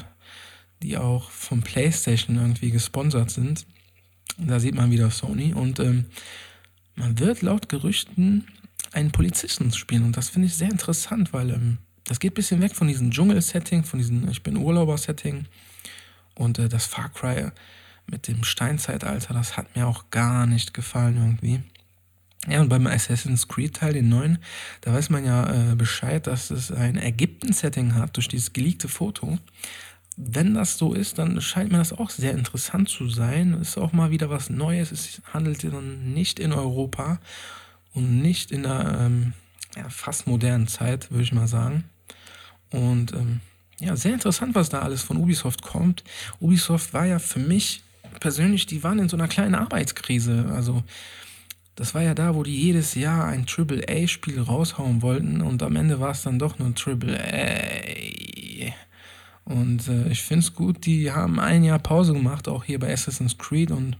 [0.81, 3.65] die auch von PlayStation irgendwie gesponsert sind.
[4.37, 6.05] Da sieht man wieder Sony und ähm,
[6.95, 8.47] man wird laut Gerüchten
[8.91, 12.61] einen Polizisten spielen und das finde ich sehr interessant, weil ähm, das geht ein bisschen
[12.61, 15.45] weg von diesem Dschungel-Setting, von diesem Ich bin Urlauber-Setting
[16.35, 17.51] und äh, das Far Cry
[18.07, 21.63] mit dem Steinzeitalter, das hat mir auch gar nicht gefallen irgendwie.
[22.47, 24.37] Ja, und beim Assassin's Creed-Teil, den neuen,
[24.81, 29.39] da weiß man ja äh, Bescheid, dass es ein Ägypten-Setting hat durch dieses geleakte Foto.
[30.17, 33.53] Wenn das so ist, dann scheint mir das auch sehr interessant zu sein.
[33.53, 34.91] Ist auch mal wieder was Neues.
[34.91, 37.19] Es handelt dann nicht in Europa
[37.93, 39.33] und nicht in einer ähm,
[39.75, 41.85] ja, fast modernen Zeit, würde ich mal sagen.
[42.71, 43.41] Und ähm,
[43.79, 46.03] ja, sehr interessant, was da alles von Ubisoft kommt.
[46.39, 47.83] Ubisoft war ja für mich
[48.19, 50.49] persönlich, die waren in so einer kleinen Arbeitskrise.
[50.53, 50.83] Also
[51.75, 55.99] das war ja da, wo die jedes Jahr ein AAA-Spiel raushauen wollten und am Ende
[55.99, 58.04] war es dann doch nur ein AAA.
[59.45, 62.91] Und äh, ich finde es gut, die haben ein Jahr Pause gemacht, auch hier bei
[62.91, 63.97] Assassin's Creed und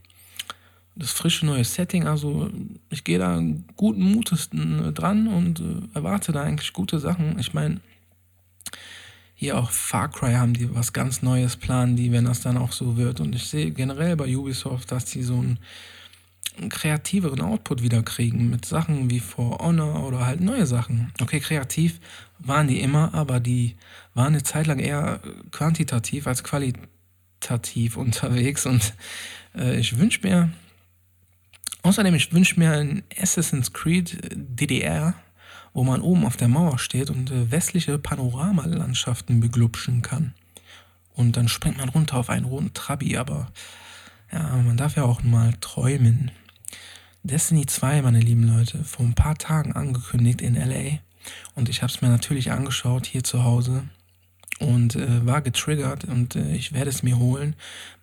[0.96, 2.08] das frische neue Setting.
[2.08, 2.50] Also
[2.90, 3.42] ich gehe da
[3.76, 7.38] guten Mutes dran und äh, erwarte da eigentlich gute Sachen.
[7.38, 7.80] Ich meine,
[9.36, 12.72] hier auch Far Cry haben die was ganz Neues planen, die, wenn das dann auch
[12.72, 13.20] so wird.
[13.20, 15.60] Und ich sehe generell bei Ubisoft, dass die so einen,
[16.58, 21.12] einen kreativeren Output wieder kriegen mit Sachen wie For Honor oder halt neue Sachen.
[21.22, 22.00] Okay, kreativ
[22.40, 23.76] waren die immer, aber die
[24.14, 25.20] waren eine Zeit lang eher
[25.52, 28.66] quantitativ als qualitativ unterwegs.
[28.66, 28.94] Und
[29.56, 30.50] äh, ich wünsche mir,
[31.84, 35.16] außerdem, ich wünsche mir ein Assassin's Creed DDR
[35.76, 40.34] wo man oben auf der Mauer steht und äh, westliche Panoramalandschaften beglupschen kann.
[41.14, 43.52] Und dann springt man runter auf einen roten Trabi, aber
[44.32, 46.32] ja, man darf ja auch mal träumen.
[47.26, 51.00] Destiny 2, meine lieben Leute, vor ein paar Tagen angekündigt in LA.
[51.56, 53.86] Und ich habe es mir natürlich angeschaut hier zu Hause
[54.60, 57.56] und äh, war getriggert und äh, ich werde es mir holen.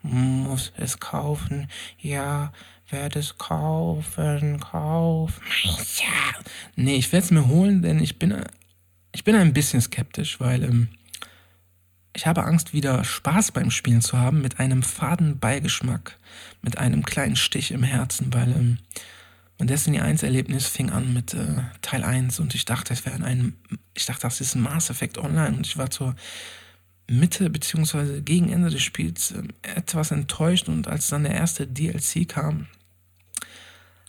[0.02, 1.68] Muss es kaufen.
[2.00, 2.52] Ja,
[2.90, 5.42] werde es kaufen, kaufen.
[5.62, 6.42] Ja.
[6.74, 8.34] Nee, ich werde es mir holen, denn ich bin,
[9.12, 10.88] ich bin ein bisschen skeptisch, weil ähm,
[12.14, 16.18] ich habe Angst, wieder Spaß beim Spielen zu haben mit einem faden Beigeschmack,
[16.60, 18.78] mit einem kleinen Stich im Herzen, weil ähm,
[19.58, 23.22] mein Destiny 1 Erlebnis fing an mit äh, Teil 1 und ich dachte, es wäre
[23.22, 23.54] ein,
[23.94, 26.14] ich dachte, das ist Mass Effect Online und ich war zur
[27.08, 28.20] Mitte bzw.
[28.20, 32.66] gegen Ende des Spiels äh, etwas enttäuscht und als dann der erste DLC kam,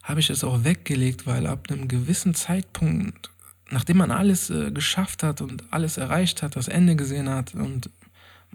[0.02, 3.30] habe ich es auch weggelegt, weil ab einem gewissen Zeitpunkt,
[3.74, 7.90] nachdem man alles äh, geschafft hat und alles erreicht hat, das Ende gesehen hat und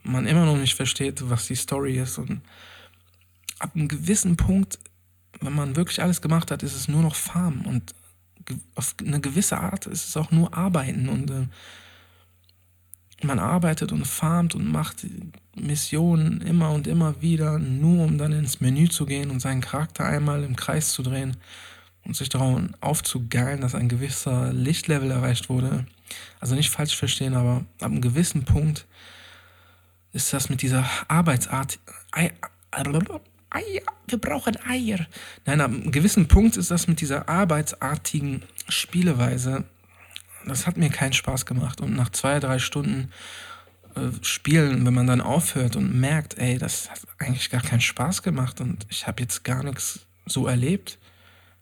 [0.02, 2.40] man immer noch nicht versteht, was die Story ist und
[3.58, 4.78] ab einem gewissen Punkt,
[5.40, 7.94] wenn man wirklich alles gemacht hat, ist es nur noch Farm und
[8.74, 11.46] auf eine gewisse Art ist es auch nur Arbeiten und äh,
[13.22, 15.04] man arbeitet und farmt und macht
[15.56, 20.04] Missionen immer und immer wieder, nur um dann ins Menü zu gehen und seinen Charakter
[20.04, 21.36] einmal im Kreis zu drehen
[22.04, 25.86] und sich darauf aufzugeilen, dass ein gewisser Lichtlevel erreicht wurde.
[26.40, 28.86] Also nicht falsch verstehen, aber ab einem gewissen Punkt
[30.12, 31.78] ist das mit dieser Arbeitsart.
[32.12, 32.32] Eier,
[34.06, 35.06] wir brauchen Eier.
[35.44, 39.64] Nein, ab einem gewissen Punkt ist das mit dieser arbeitsartigen Spieleweise
[40.48, 41.80] das hat mir keinen Spaß gemacht.
[41.80, 43.10] Und nach zwei, drei Stunden
[43.94, 48.22] äh, Spielen, wenn man dann aufhört und merkt, ey, das hat eigentlich gar keinen Spaß
[48.22, 50.98] gemacht und ich habe jetzt gar nichts so erlebt.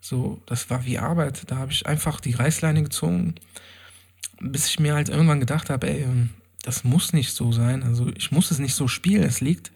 [0.01, 1.51] So, das war wie Arbeit.
[1.51, 3.35] Da habe ich einfach die Reißleine gezogen,
[4.41, 6.31] bis ich mir halt irgendwann gedacht habe, ey, ähm,
[6.63, 7.83] das muss nicht so sein.
[7.83, 9.23] Also ich muss es nicht so spielen.
[9.23, 9.73] Es liegt,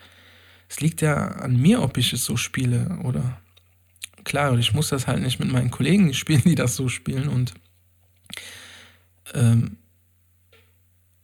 [0.68, 3.40] es liegt ja an mir, ob ich es so spiele oder
[4.24, 7.54] klar, ich muss das halt nicht mit meinen Kollegen spielen, die das so spielen und
[9.34, 9.78] ähm,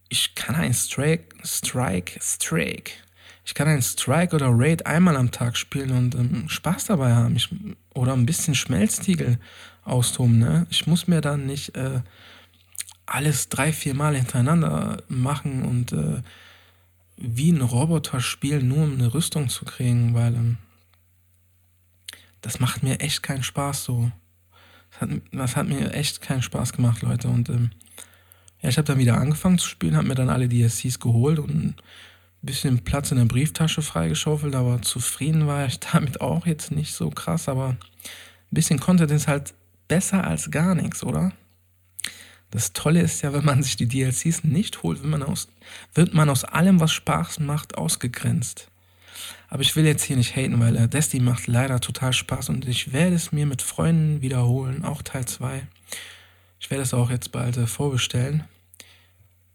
[0.09, 2.91] ich kann ein Strike, Strike, Strike.
[3.47, 7.37] Ich kann ein Strike oder Raid einmal am Tag spielen und ähm, Spaß dabei haben.
[7.37, 7.47] Ich,
[7.93, 9.39] oder ein bisschen Schmelztiegel
[9.85, 10.37] austoben.
[10.37, 10.67] Ne?
[10.69, 12.01] Ich muss mir dann nicht äh,
[13.05, 16.21] alles drei, vier Mal hintereinander machen und äh,
[17.15, 20.57] wie ein Roboter spielen, nur um eine Rüstung zu kriegen, weil ähm,
[22.41, 24.11] das macht mir echt keinen Spaß so.
[24.91, 27.29] Das hat, das hat mir echt keinen Spaß gemacht, Leute.
[27.29, 27.71] Und ähm,
[28.61, 31.75] ja, ich habe dann wieder angefangen zu spielen, habe mir dann alle DSCs geholt und
[32.47, 37.11] bisschen Platz in der Brieftasche freigeschaufelt, aber zufrieden war ich damit auch jetzt nicht so
[37.11, 37.77] krass, aber ein
[38.49, 39.53] bisschen Content ist halt
[39.87, 41.31] besser als gar nichts, oder?
[42.49, 45.49] Das Tolle ist ja, wenn man sich die DLCs nicht holt, wird man aus,
[45.93, 48.69] wird man aus allem, was Spaß macht, ausgegrenzt.
[49.49, 52.67] Aber ich will jetzt hier nicht haten, weil äh, Destiny macht leider total Spaß und
[52.67, 55.67] ich werde es mir mit Freunden wiederholen, auch Teil 2.
[56.59, 58.45] Ich werde es auch jetzt bald äh, vorbestellen.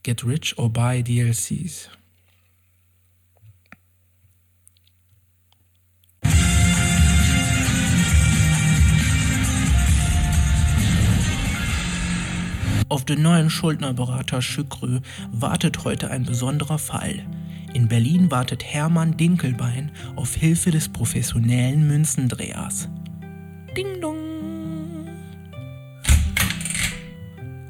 [0.02, 1.90] Get Rich or Buy DLCs.
[12.92, 15.00] Auf den neuen Schuldnerberater Schükrö
[15.30, 17.24] wartet heute ein besonderer Fall.
[17.72, 22.90] In Berlin wartet Hermann Dinkelbein auf Hilfe des professionellen Münzendrehers.
[23.74, 24.18] Ding dong!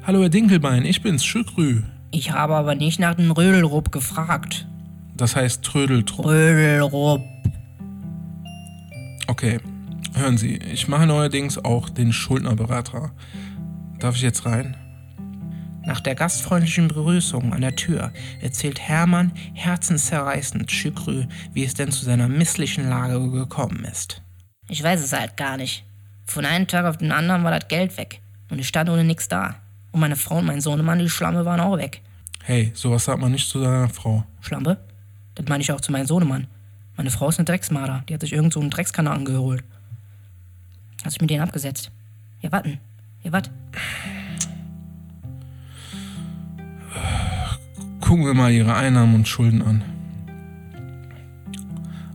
[0.05, 1.83] Hallo Herr Dinkelbein, ich bin's, Schükrü.
[2.11, 4.67] Ich habe aber nicht nach den Rödelrup gefragt.
[5.15, 6.25] Das heißt Trödeltrupp.
[6.25, 7.21] Rödelrup.
[9.27, 9.61] Okay,
[10.15, 13.13] hören Sie, ich mache neuerdings auch den Schuldnerberater.
[13.99, 14.75] Darf ich jetzt rein?
[15.85, 22.05] Nach der gastfreundlichen Begrüßung an der Tür erzählt Hermann herzenszerreißend Schükrü, wie es denn zu
[22.05, 24.21] seiner misslichen Lage gekommen ist.
[24.69, 25.83] Ich weiß es halt gar nicht.
[26.25, 28.21] Von einem Tag auf den anderen war das Geld weg.
[28.49, 29.55] Und ich stand ohne nichts da.
[29.91, 32.01] Und meine Frau und mein Sohnemann, die Schlampe, waren auch weg.
[32.43, 34.23] Hey, sowas sagt man nicht zu deiner Frau.
[34.41, 34.77] Schlampe?
[35.35, 36.47] Das meine ich auch zu meinem Sohnemann.
[36.95, 38.03] Meine Frau ist eine Drecksmarder.
[38.07, 39.63] Die hat sich irgend so einen Dreckskanal angeholt.
[41.03, 41.91] Hat sich mit denen abgesetzt.
[42.41, 42.79] Ja, warten.
[43.23, 43.49] Ja, wat?
[48.13, 49.83] Gucken wir mal Ihre Einnahmen und Schulden an.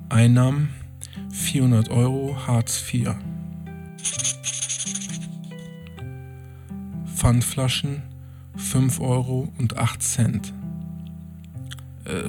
[0.09, 0.69] Einnahmen
[1.33, 3.17] 400 Euro Hartz IV.
[7.17, 8.05] Pfandflaschen
[8.55, 10.55] 5 Euro und 8 Cent.
[12.05, 12.29] Äh,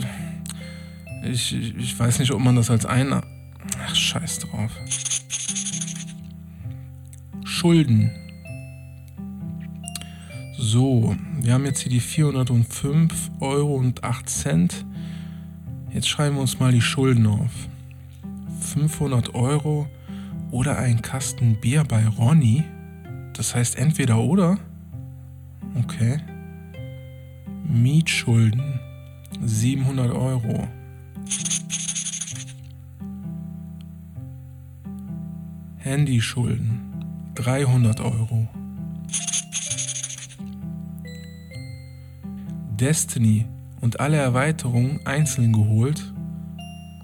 [1.29, 3.27] ich, ich- weiß nicht, ob man das als Einnahme.
[3.85, 4.71] Ach, scheiß drauf.
[7.43, 8.28] Schulden.
[10.71, 14.85] So, wir haben jetzt hier die 405 Euro und 8 Cent.
[15.91, 17.49] Jetzt schreiben wir uns mal die Schulden auf.
[18.59, 19.87] 500 Euro
[20.51, 22.63] oder ein Kasten Bier bei Ronny.
[23.33, 24.59] Das heißt entweder oder.
[25.73, 26.19] Okay.
[27.67, 28.79] Mietschulden
[29.43, 30.67] 700 Euro.
[35.77, 36.79] Handyschulden
[37.33, 38.47] 300 Euro.
[42.79, 43.45] Destiny
[43.81, 46.01] und alle Erweiterungen einzeln geholt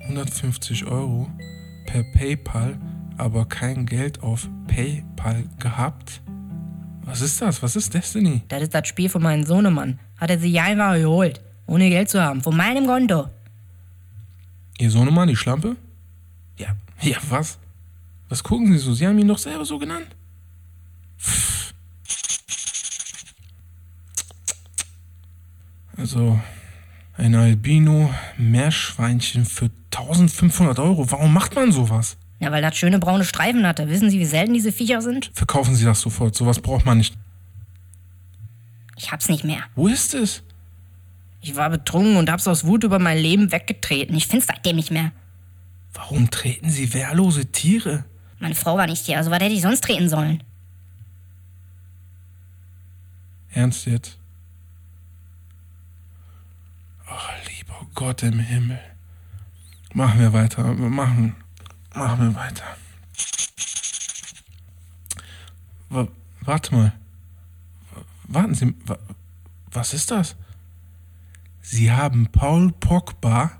[0.04, 1.30] 150 Euro
[1.86, 2.78] per PayPal,
[3.18, 6.22] aber kein Geld auf PayPal gehabt.
[7.04, 7.62] Was ist das?
[7.62, 8.44] Was ist Destiny?
[8.48, 10.00] Das ist das Spiel von meinem Sohnemann.
[10.18, 11.42] Hat er sich einfach geholt.
[11.68, 12.42] Ohne Geld zu haben.
[12.42, 13.28] Von meinem Konto.
[14.78, 15.76] Ihr Sohnemann, die Schlampe?
[16.58, 17.58] Ja, ja, was?
[18.30, 18.94] Was gucken Sie so?
[18.94, 20.08] Sie haben ihn doch selber so genannt.
[25.98, 26.40] Also,
[27.18, 31.10] ein Albino-Meerschweinchen für 1500 Euro.
[31.12, 32.18] Warum macht man sowas?
[32.40, 33.88] Ja, weil das schöne braune Streifen hatte.
[33.90, 35.32] Wissen Sie, wie selten diese Viecher sind?
[35.34, 36.36] Verkaufen Sie das sofort.
[36.36, 37.16] Sowas braucht man nicht.
[38.98, 39.64] Ich hab's nicht mehr.
[39.76, 40.44] Wo ist es?
[41.42, 44.16] Ich war betrunken und hab's aus Wut über mein Leben weggetreten.
[44.16, 45.12] Ich find's seitdem nicht mehr.
[45.94, 48.04] Warum treten Sie wehrlose Tiere?
[48.40, 50.44] Meine Frau war nicht hier, also was hätte ich sonst treten sollen?
[53.54, 54.18] Ernst jetzt?
[57.10, 57.14] Oh,
[57.48, 58.80] lieber Gott im Himmel.
[59.94, 60.64] Machen wir weiter.
[60.74, 61.36] Machen,
[61.94, 62.64] machen wir weiter.
[65.90, 66.08] Wa
[66.42, 66.94] warte mal.
[67.94, 68.74] Wa- Warten Sie.
[68.86, 68.98] Wa
[69.72, 70.36] was ist das?
[71.62, 73.52] Sie haben Paul Pogba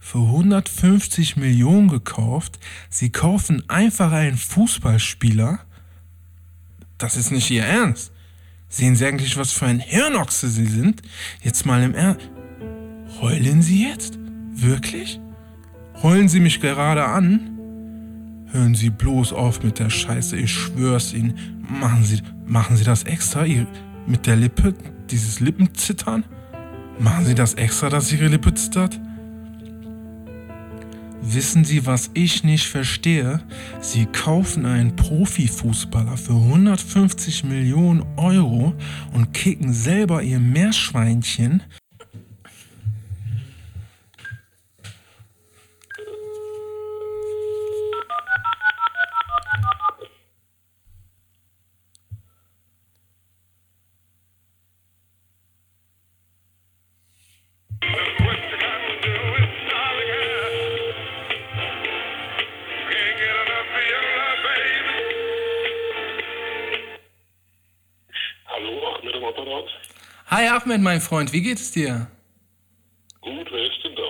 [0.00, 2.58] für 150 Millionen gekauft.
[2.88, 5.60] Sie kaufen einfach einen Fußballspieler.
[6.98, 8.10] Das ist nicht Ihr Ernst.
[8.68, 11.02] Sehen Sie eigentlich, was für ein Hirnochse Sie sind?
[11.42, 12.28] Jetzt mal im Ernst.
[13.22, 14.18] Heulen Sie jetzt?
[14.50, 15.20] Wirklich?
[16.02, 18.46] Heulen Sie mich gerade an?
[18.50, 21.38] Hören Sie bloß auf mit der Scheiße, ich schwör's Ihnen.
[21.80, 23.44] Machen Sie, machen Sie das extra?
[23.46, 23.68] Ihr,
[24.08, 24.74] mit der Lippe?
[25.08, 26.24] Dieses Lippenzittern?
[26.98, 29.00] Machen Sie das extra, dass Ihre Lippe zittert?
[31.20, 33.40] Wissen Sie, was ich nicht verstehe?
[33.80, 38.74] Sie kaufen einen Profifußballer für 150 Millionen Euro
[39.12, 41.62] und kicken selber Ihr Meerschweinchen.
[70.34, 72.06] Hi Ahmed, mein Freund, wie geht es dir?
[73.20, 74.02] Gut, wer ist denn da?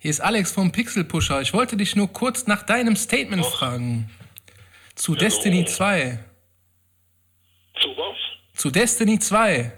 [0.00, 1.40] Hier ist Alex vom Pixel Pusher.
[1.40, 4.10] Ich wollte dich nur kurz nach deinem Statement fragen.
[4.96, 6.18] Zu Destiny 2.
[7.80, 8.16] Zu was?
[8.54, 9.72] Zu Destiny 2.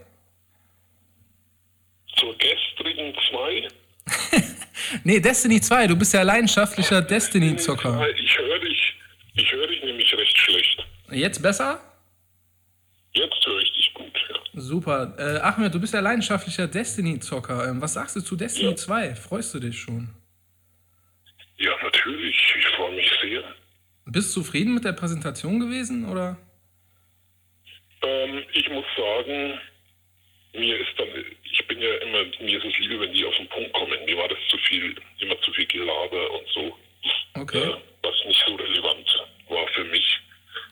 [2.17, 3.69] Zur gestrigen 2?
[5.05, 8.09] Nee, Destiny 2, du bist ja leidenschaftlicher Destiny-Zocker.
[8.17, 8.95] Ich höre dich,
[9.35, 10.87] ich höre dich nämlich recht schlecht.
[11.11, 11.79] Jetzt besser?
[13.13, 14.37] Jetzt höre ich dich gut, ja.
[14.61, 15.15] Super.
[15.19, 17.69] Äh, Ahmed, du bist ja leidenschaftlicher Destiny-Zocker.
[17.69, 18.77] Ähm, was sagst du zu Destiny Ja.
[18.77, 19.15] 2?
[19.15, 20.09] Freust du dich schon?
[21.59, 23.43] Ja, natürlich, ich freue mich sehr.
[24.07, 26.37] Bist du zufrieden mit der Präsentation gewesen, oder?
[28.03, 29.59] Ähm, ich muss sagen,
[30.55, 31.09] mir ist dann,
[31.45, 33.97] ich bin ja immer, mir ist es lieber, wenn die auf den Punkt kommen.
[34.07, 36.77] Mir war das zu viel, immer zu viel Gelaber und so.
[37.35, 37.63] Okay.
[37.63, 40.19] Äh, was nicht so relevant war für mich.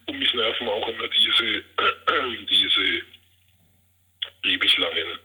[0.06, 1.62] Und mich nerven auch immer diese,
[2.50, 3.02] diese
[4.44, 5.18] ewig langen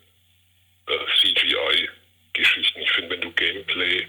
[0.87, 2.79] äh, CGI-Geschichten.
[2.81, 4.07] Ich finde, wenn du Gameplay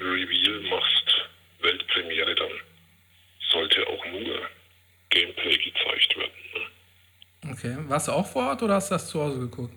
[0.00, 1.28] Reveal machst,
[1.60, 2.50] Weltpremiere, dann
[3.50, 4.48] sollte auch nur
[5.10, 6.32] Gameplay gezeigt werden.
[6.54, 7.52] Ne?
[7.52, 7.76] Okay.
[7.88, 9.74] Warst du auch vor Ort oder hast du das zu Hause geguckt?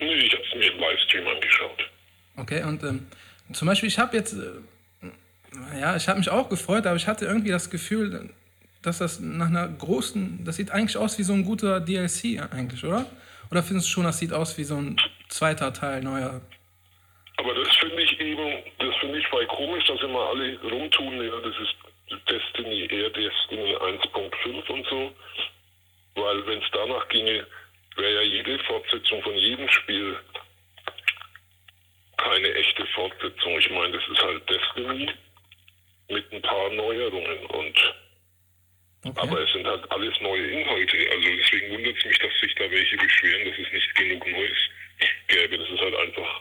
[0.00, 1.90] Nee, ich habe es mir im Livestream angeschaut.
[2.36, 3.06] Okay, und ähm,
[3.52, 7.26] zum Beispiel, ich habe jetzt, äh, ja, ich habe mich auch gefreut, aber ich hatte
[7.26, 8.30] irgendwie das Gefühl,
[8.82, 12.84] dass das nach einer großen, das sieht eigentlich aus wie so ein guter DLC eigentlich,
[12.84, 13.06] oder?
[13.54, 16.40] Oder findest du schon, das sieht aus wie so ein zweiter Teil, neuer?
[17.36, 21.38] Aber das finde ich eben, das finde ich voll komisch, dass immer alle rumtun, ja,
[21.38, 25.12] das ist Destiny, eher Destiny 1.5 und so.
[26.16, 27.46] Weil wenn es danach ginge,
[27.94, 30.16] wäre ja jede Fortsetzung von jedem Spiel
[32.16, 33.56] keine echte Fortsetzung.
[33.60, 35.10] Ich meine, das ist halt Destiny
[36.08, 37.94] mit ein paar Neuerungen und
[39.04, 39.20] Okay.
[39.20, 40.96] aber es sind halt alles neue Inhalte.
[41.12, 44.58] Also deswegen wundert es mich, dass sich da welche beschweren, dass es nicht genug Neues
[45.28, 45.58] gäbe.
[45.58, 46.40] Das ist halt einfach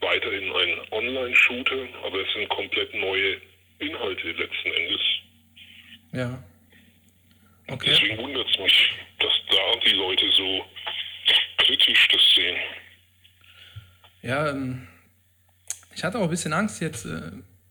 [0.00, 3.40] weiterhin ein Online-Shooter, aber es sind komplett neue
[3.78, 5.00] Inhalte letzten Endes.
[6.12, 6.44] Ja.
[7.68, 7.90] Okay.
[7.90, 10.64] Deswegen wundert es mich, dass da die Leute so
[11.58, 12.56] kritisch das sehen.
[14.22, 14.88] Ja, ähm,
[15.94, 17.06] ich hatte auch ein bisschen Angst jetzt.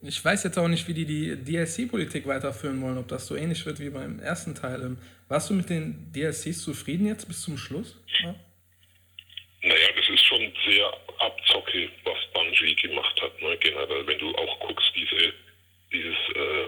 [0.02, 3.36] Äh, ich weiß jetzt auch nicht, wie die die DLC-Politik weiterführen wollen, ob das so
[3.36, 4.82] ähnlich wird wie beim ersten Teil.
[4.82, 7.98] Ähm, warst du mit den DLCs zufrieden jetzt bis zum Schluss?
[8.24, 8.36] Ja.
[9.62, 10.88] Naja, das ist schon sehr
[11.20, 14.08] abzocke, was Bungie gemacht hat, ne, generell.
[14.08, 15.34] Wenn du auch guckst, diese,
[15.92, 16.68] dieses, äh,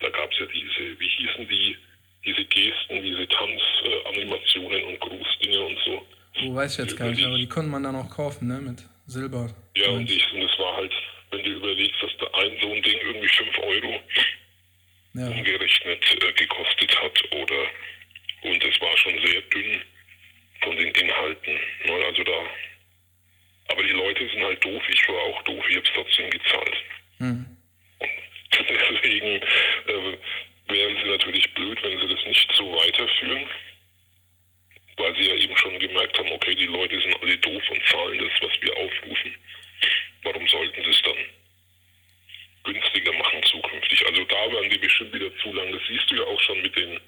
[0.00, 1.76] da gab es ja diese, wie hießen die,
[2.24, 6.06] diese Gesten, diese Tanzanimationen und Grußdinge und so.
[6.42, 8.58] Oh, weiß ich jetzt gar nicht, aber die konnte man dann auch kaufen, ne?
[8.58, 9.54] Mit Silber.
[9.76, 10.92] Ja, und ich, und es war halt,
[11.34, 14.00] wenn du überlegst, dass da ein so ein Ding irgendwie 5 Euro
[15.14, 15.28] Ja.
[15.28, 17.66] umgerechnet äh, gekostet hat oder
[18.42, 19.80] und es war schon sehr dünn
[20.62, 21.54] von den Inhalten.
[21.84, 22.04] Ne?
[22.06, 22.50] Also da
[23.68, 26.76] aber die Leute sind halt doof, ich war auch doof, ich hab's trotzdem gezahlt.
[27.18, 27.46] Hm.
[27.98, 28.10] Und
[28.68, 30.18] deswegen äh,
[30.68, 33.46] wären sie natürlich blöd, wenn sie das nicht so weiterführen.
[34.96, 38.18] Weil sie ja eben schon gemerkt haben, okay, die Leute sind alle doof und zahlen
[38.18, 39.34] das, was wir aufrufen.
[40.22, 41.16] Warum sollten sie es dann
[42.64, 44.06] günstiger machen zukünftig?
[44.06, 45.70] Also da werden die bestimmt wieder zu lang.
[45.72, 46.98] Das siehst du ja auch schon mit den,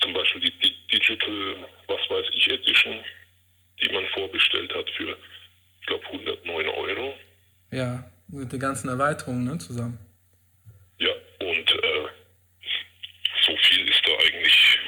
[0.00, 3.04] zum Beispiel die, Digital, was weiß ich, Edition,
[3.80, 5.16] die man vorbestellt hat für,
[5.80, 7.14] ich glaube, 109 Euro.
[7.70, 9.58] Ja, mit den ganzen Erweiterungen, ne?
[9.58, 9.98] Zusammen.
[10.98, 12.08] Ja, und äh,
[13.46, 14.78] so viel ist da eigentlich,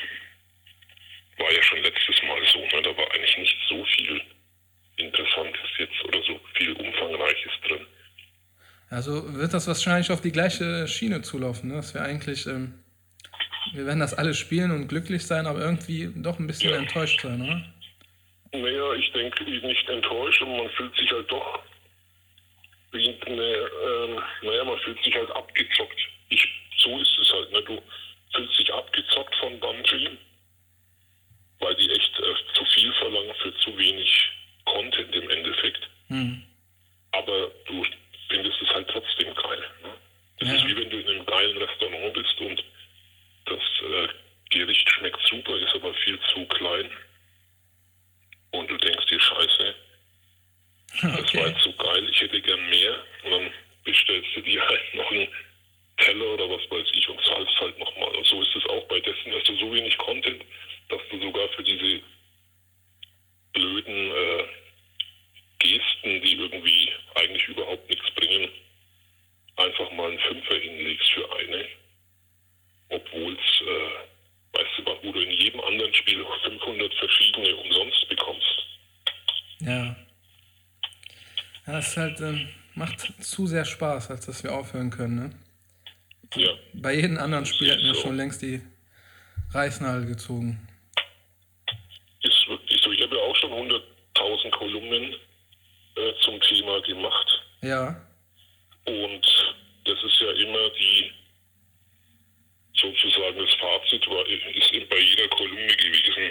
[1.38, 2.82] war ja schon letztes Mal so, ne?
[2.82, 4.20] da war eigentlich nicht so viel
[5.02, 7.86] Interessantes jetzt oder so viel Umfangreiches drin.
[8.90, 11.76] Also wird das wahrscheinlich auf die gleiche Schiene zulaufen, ne?
[11.76, 12.74] Dass wir eigentlich, ähm,
[13.72, 16.76] wir werden das alle spielen und glücklich sein, aber irgendwie doch ein bisschen Ja.
[16.78, 17.64] enttäuscht sein, oder?
[18.60, 21.60] Naja, ich denke, nicht enttäuscht und man fühlt sich halt doch
[22.92, 25.98] wie eine, ähm, naja, man fühlt sich halt abgezockt.
[26.28, 26.46] Ich,
[26.78, 27.62] so ist es halt, ne?
[27.62, 27.82] Du
[28.34, 30.18] fühlst dich abgezockt von Bungie,
[31.60, 34.31] weil die echt äh, zu viel verlangen für zu wenig
[34.72, 35.88] Content im Endeffekt.
[36.08, 36.42] Hm.
[37.12, 37.84] Aber du
[38.28, 39.64] findest es halt trotzdem geil.
[39.82, 39.90] Ne?
[40.38, 40.54] Das Ja.
[40.56, 42.64] ist wie wenn du in einem geilen Restaurant bist und
[43.46, 44.08] das äh,
[44.50, 46.90] Gericht schmeckt super, ist aber viel zu klein.
[48.52, 49.74] Und du denkst dir, scheiße,
[50.92, 51.48] das war Okay.
[51.48, 53.04] jetzt so geil, ich hätte gern mehr.
[53.24, 53.50] Und dann
[53.84, 55.28] bestellst du dir halt noch einen
[55.98, 58.14] Teller oder was weiß ich und zahlst halt nochmal.
[58.16, 60.44] Und so ist es auch bei Dessen, hast du so wenig Content,
[60.88, 62.02] dass du sogar für diese
[63.52, 64.44] blöden äh,
[65.62, 68.48] Gesten, die irgendwie eigentlich überhaupt nichts bringen,
[69.56, 71.64] einfach mal einen Fünfer hinlegst für eine.
[72.90, 78.62] Obwohl es, äh, weißt du, wo du in jedem anderen Spiel 500 verschiedene umsonst bekommst.
[79.60, 79.96] Ja.
[81.66, 85.30] Es ist halt, ähm, macht zu sehr Spaß, als dass wir aufhören können, ne?
[86.34, 86.50] Ja.
[86.72, 88.02] Bei jedem anderen Spiel hätten wir So.
[88.02, 88.60] schon längst die
[89.52, 90.66] Reißnadel gezogen.
[92.22, 92.90] ist wirklich so.
[92.92, 95.14] Ich habe ja auch schon 100.000 Kolumnen
[95.96, 97.42] äh, zum Thema gemacht.
[97.62, 97.88] Ja.
[98.86, 101.12] Und das ist ja immer die,
[102.74, 106.30] sozusagen das Fazit war, ist eben bei jeder Kolumne gewesen.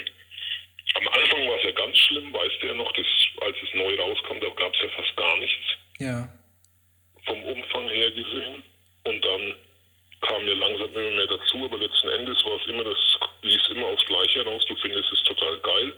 [0.95, 3.05] Am Anfang war es ja ganz schlimm, weißt du ja noch, dass,
[3.41, 5.63] als es neu rauskam, da gab es ja fast gar nichts
[5.99, 6.27] Ja.
[7.25, 8.63] vom Umfang her gesehen.
[9.05, 9.55] Und dann
[10.21, 12.97] kam mir langsam immer mehr dazu, aber letzten Endes war es immer das,
[13.43, 14.63] lief immer aufs Gleiche raus.
[14.67, 15.93] Du findest es total geil,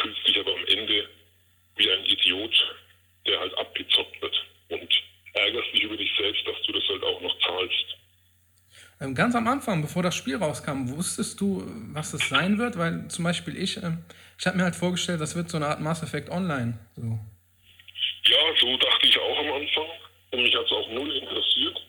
[0.00, 1.08] fühlst dich aber am Ende
[1.76, 2.76] wie ein Idiot,
[3.26, 4.36] der halt abgezockt wird
[4.70, 4.88] und
[5.34, 7.96] ärgerst dich über dich selbst, dass du das halt auch noch zahlst.
[9.00, 12.78] Ähm, ganz Anfang, bevor das Spiel rauskam, wusstest du, was es sein wird?
[12.78, 14.04] Weil zum Beispiel ich, ähm,
[14.38, 16.78] ich habe mir halt vorgestellt, das wird so eine Art Mass Effect Online.
[16.96, 17.18] So.
[18.24, 19.86] Ja, so dachte ich auch am Anfang.
[20.30, 21.80] Und mich hat es auch null interessiert.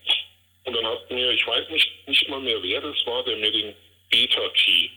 [0.64, 3.52] Und dann hat mir, ich weiß nicht, nicht mal mehr, wer das war, der mir
[3.52, 3.76] den
[4.10, 4.90] Beta-Key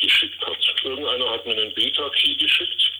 [0.00, 0.56] geschickt hat.
[0.84, 2.90] Irgendeiner hat mir den Beta-Key geschickt.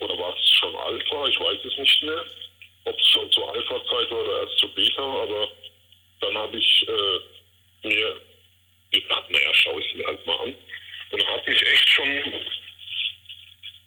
[0.00, 1.28] Oder war es schon Alpha?
[1.28, 2.24] Ich weiß es nicht mehr.
[2.84, 5.48] Ob es schon zur Alpha-Zeit war oder erst zur Beta, aber
[6.20, 8.20] dann habe ich äh, mir
[8.90, 10.54] gedacht, naja, schau ich mir halt mal an.
[11.10, 12.22] Und dann hat mich echt schon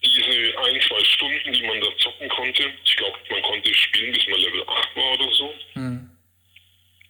[0.04, 4.28] diese ein, zwei Stunden, die man da zocken konnte, ich glaube, man konnte spielen, bis
[4.28, 5.54] man Level 8 war oder so.
[5.74, 6.10] Hm.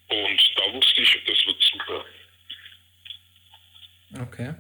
[0.10, 2.06] Und da wusste ich, das wird super.
[4.22, 4.54] Okay.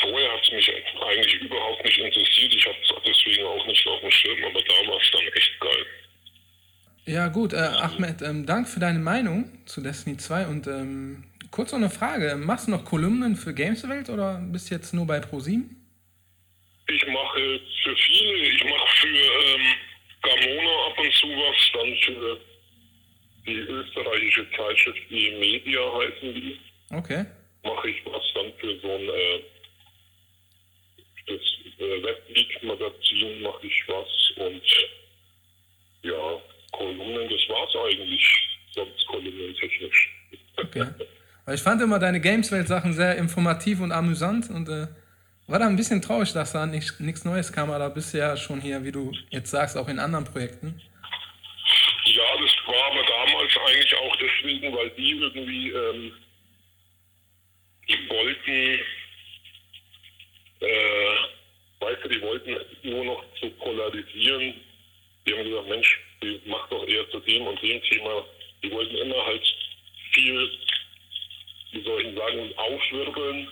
[0.00, 2.54] Vorher hat es mich eigentlich überhaupt nicht interessiert.
[2.54, 5.60] Ich habe es deswegen auch nicht auf dem Schirm, aber da war es dann echt
[5.60, 5.86] geil.
[7.06, 11.72] Ja, gut, äh, Ahmed, ähm, Dank für deine Meinung zu Destiny 2 und ähm, kurz
[11.72, 12.36] noch eine Frage.
[12.36, 15.80] Machst du noch Kolumnen für Gameswelt oder bist du jetzt nur bei ProSieben?
[16.88, 19.66] Ich mache für viele, ich mache für ähm,
[20.22, 22.40] Gamona ab und zu was, dann für
[23.46, 26.58] die österreichische Zeitschrift, die Media heißen die,
[26.90, 27.24] Okay.
[27.62, 29.40] mache ich was dann für so ein äh,
[31.26, 31.40] das
[31.78, 34.62] äh, Webleak-Magazin mache ich was und
[36.02, 36.40] ja,
[36.72, 38.24] Kolumnen, das war's eigentlich,
[38.72, 40.10] sonst kolumnentechnisch.
[40.56, 40.86] Okay.
[41.46, 44.86] Weil ich fand immer deine Gameswelt-Sachen sehr informativ und amüsant und äh,
[45.46, 48.18] war da ein bisschen traurig, dass da nicht- nichts Neues kam, aber da bist du
[48.18, 50.80] ja schon hier, wie du jetzt sagst, auch in anderen Projekten.
[52.06, 56.12] Ja, das war aber damals eigentlich auch deswegen, weil die irgendwie, ähm,
[57.88, 58.78] die wollten,
[60.64, 61.16] äh,
[61.80, 64.54] weißt du, die wollten nur noch so polarisieren.
[65.26, 68.24] Die haben gesagt, Mensch, die macht doch eher zu dem und dem Thema.
[68.62, 69.54] Die wollten immer halt
[70.12, 70.50] viel,
[71.72, 73.48] wie soll ich sagen, aufwirbeln,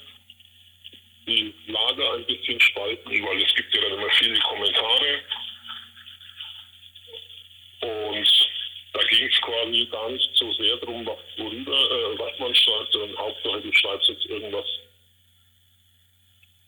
[1.26, 5.20] die Lager ein bisschen spalten, weil es gibt ja dann immer viele Kommentare.
[7.80, 8.48] Und
[8.92, 12.92] da ging es quasi gar nicht so sehr darum, was, worüber, äh, was man schreibt,
[12.92, 14.66] sondern Hauptsache du schreibst jetzt irgendwas,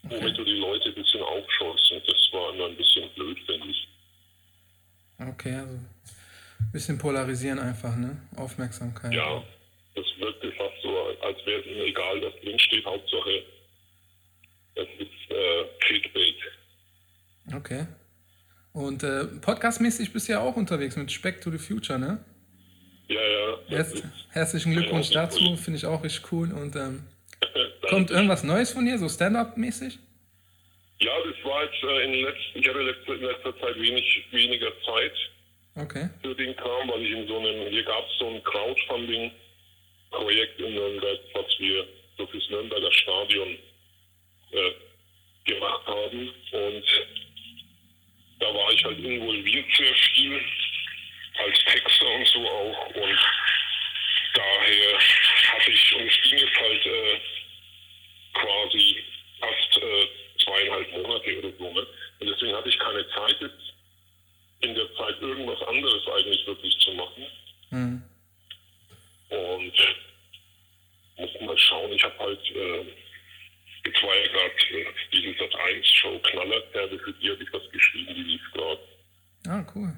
[0.09, 1.93] womit du die Leute ein bisschen aufschaust.
[1.93, 3.89] Und das war immer ein bisschen blöd, finde ich.
[5.19, 8.17] Okay, also ein bisschen polarisieren einfach, ne?
[8.37, 9.13] Aufmerksamkeit.
[9.13, 9.43] Ja,
[9.95, 12.85] das wirkte fast so, als wäre es ihnen egal, was drinsteht.
[12.85, 13.43] Hauptsache,
[14.75, 16.35] es ist äh, Clickbait.
[17.55, 17.87] Okay.
[18.73, 22.25] Und äh, podcastmäßig bist du ja auch unterwegs mit Speck to the Future, ne?
[23.07, 23.57] Ja, ja.
[23.71, 26.51] das ist- herzlichen Glückwunsch dazu, finde ich auch richtig cool.
[26.53, 27.05] Und ähm.
[27.89, 29.99] Kommt irgendwas Neues von dir, so Stand-up-mäßig?
[31.01, 34.24] Ja, das war jetzt äh, in den letzten, ich hatte letzte, in letzter Zeit wenig,
[34.30, 35.12] weniger Zeit
[35.76, 36.09] Okay.
[36.22, 40.72] für den Kram, weil ich in so einem, hier gab es so ein Crowdfunding-Projekt in
[40.74, 41.85] Nürnberg, was wir
[42.16, 43.59] so fürs Nürnberger Stadion
[44.53, 44.70] äh,
[45.45, 46.28] gemacht haben.
[46.53, 46.85] Und
[48.39, 50.41] da war ich halt involviert sehr viel,
[51.39, 52.87] als Texter und so auch.
[52.95, 53.18] Und
[54.35, 57.18] daher hatte ich, und es ging jetzt halt äh,
[58.35, 59.03] quasi
[59.41, 60.09] fast äh,
[60.45, 61.72] zweieinhalb Monate oder so.
[61.72, 61.87] Ne?
[62.20, 63.74] Und deswegen hatte ich keine Zeit jetzt
[64.61, 67.26] in der Zeit irgendwas anderes eigentlich wirklich zu machen.
[67.70, 68.03] Hm.
[69.30, 69.72] Und
[71.16, 72.85] muss mal schauen, ich habe halt, äh,
[73.85, 77.70] jetzt war ja gerade äh, diese Sat 1 Show Knallerperle, für die habe ich was
[77.70, 78.80] geschrieben, die lief gerade.
[79.47, 79.93] Ah, cool.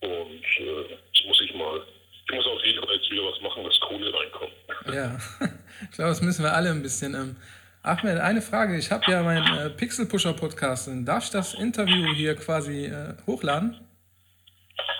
[0.00, 1.84] Und äh, jetzt muss ich mal,
[2.28, 4.52] ich muss auf jeden Fall jetzt wieder was machen, dass Kohle reinkommt.
[4.86, 5.16] Ja,
[5.82, 7.14] ich glaube, das müssen wir alle ein bisschen.
[7.14, 7.36] Ähm,
[7.82, 8.76] Ahmed, eine Frage.
[8.78, 10.88] Ich habe ja meinen äh, Pixel Pusher Podcast.
[11.04, 13.76] Darf ich das Interview hier quasi äh, hochladen?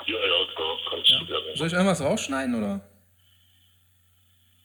[0.07, 1.57] Ja, ja, klar, kannst du gerne.
[1.57, 2.81] Soll ich irgendwas rausschneiden oder?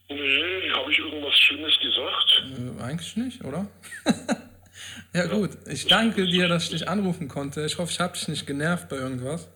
[0.09, 2.43] Nee, habe ich irgendwas Schönes gesagt?
[2.57, 3.67] Äh, eigentlich nicht, oder?
[5.13, 5.51] ja, gut.
[5.67, 7.65] Ich danke dir, dass ich dich anrufen konnte.
[7.65, 9.49] Ich hoffe, ich habe dich nicht genervt bei irgendwas.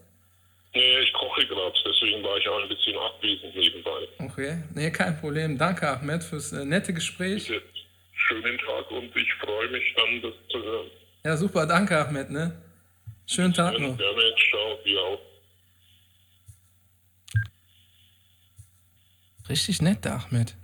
[0.74, 1.46] Nee, ich koche
[2.02, 4.08] deswegen war ich auch ein bisschen abwesend nebenbei.
[4.20, 4.64] Okay.
[4.74, 5.58] Nee, kein Problem.
[5.58, 7.48] Danke, Ahmed, fürs äh, nette Gespräch.
[7.48, 7.62] Bitte,
[8.28, 10.88] Schönen Tag und ich freue mich dann, das zu hören.
[11.24, 11.66] Ja, super.
[11.66, 12.62] Danke, Ahmed, ne?
[13.26, 13.98] Schönen Tag noch.
[13.98, 15.20] Gerne, ciao, dir auch.
[19.50, 20.56] Richtig nett, der Ahmed.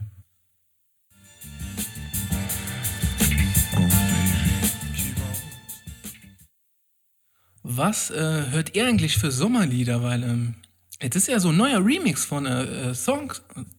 [7.64, 10.02] Was äh, hört ihr eigentlich für Sommerlieder?
[10.02, 10.56] Weil ähm,
[11.02, 13.32] Jetzt ist ja so ein neuer Remix von äh, Song,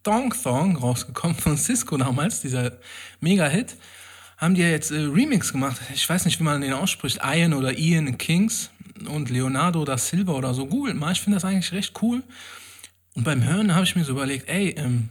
[0.04, 2.78] Thong Thong rausgekommen von Cisco damals, dieser
[3.20, 3.74] Mega-Hit.
[4.36, 5.80] Haben die ja jetzt äh, Remix gemacht.
[5.92, 7.18] Ich weiß nicht, wie man den ausspricht.
[7.24, 8.70] Ian oder Ian Kings
[9.08, 10.66] und Leonardo da Silva oder so.
[10.66, 12.22] Google mal, ich finde das eigentlich recht cool.
[13.14, 15.08] Und beim Hören habe ich mir so überlegt, ey, ähm,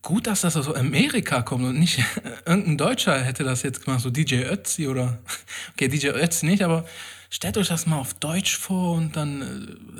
[0.00, 1.98] gut, dass das aus Amerika kommt und nicht
[2.46, 5.18] irgendein Deutscher hätte das jetzt gemacht, so DJ Ötzi oder,
[5.74, 6.86] okay, DJ Ötzi nicht, aber
[7.30, 9.42] stellt euch das mal auf Deutsch vor und dann,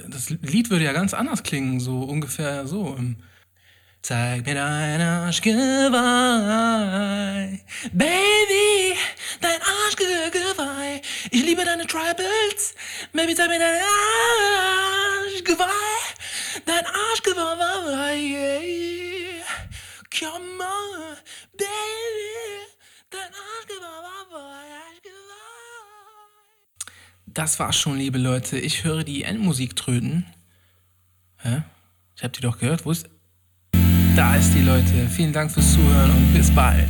[0.06, 2.96] äh, das Lied würde ja ganz anders klingen, so ungefähr so.
[4.02, 5.58] Zeig mir dein Arschgeweih,
[7.92, 8.96] Baby,
[9.40, 11.02] dein Arschgeweih.
[11.30, 12.74] Ich liebe deine Tribals,
[13.12, 13.80] Baby, zeig mir dein
[15.26, 15.66] Arschgeweih,
[16.64, 17.98] dein Arschgeweih.
[20.18, 21.16] Come on,
[21.52, 22.66] baby,
[23.10, 23.88] dein Arschgeweih,
[24.32, 25.27] Arschgeweih.
[27.34, 28.58] Das war's schon, liebe Leute.
[28.58, 30.26] Ich höre die Endmusik tröten.
[31.36, 31.62] Hä?
[32.16, 32.84] Ich hab die doch gehört.
[32.84, 33.08] Wo ist...
[34.16, 35.08] Da ist die Leute.
[35.08, 36.88] Vielen Dank fürs Zuhören und bis bald.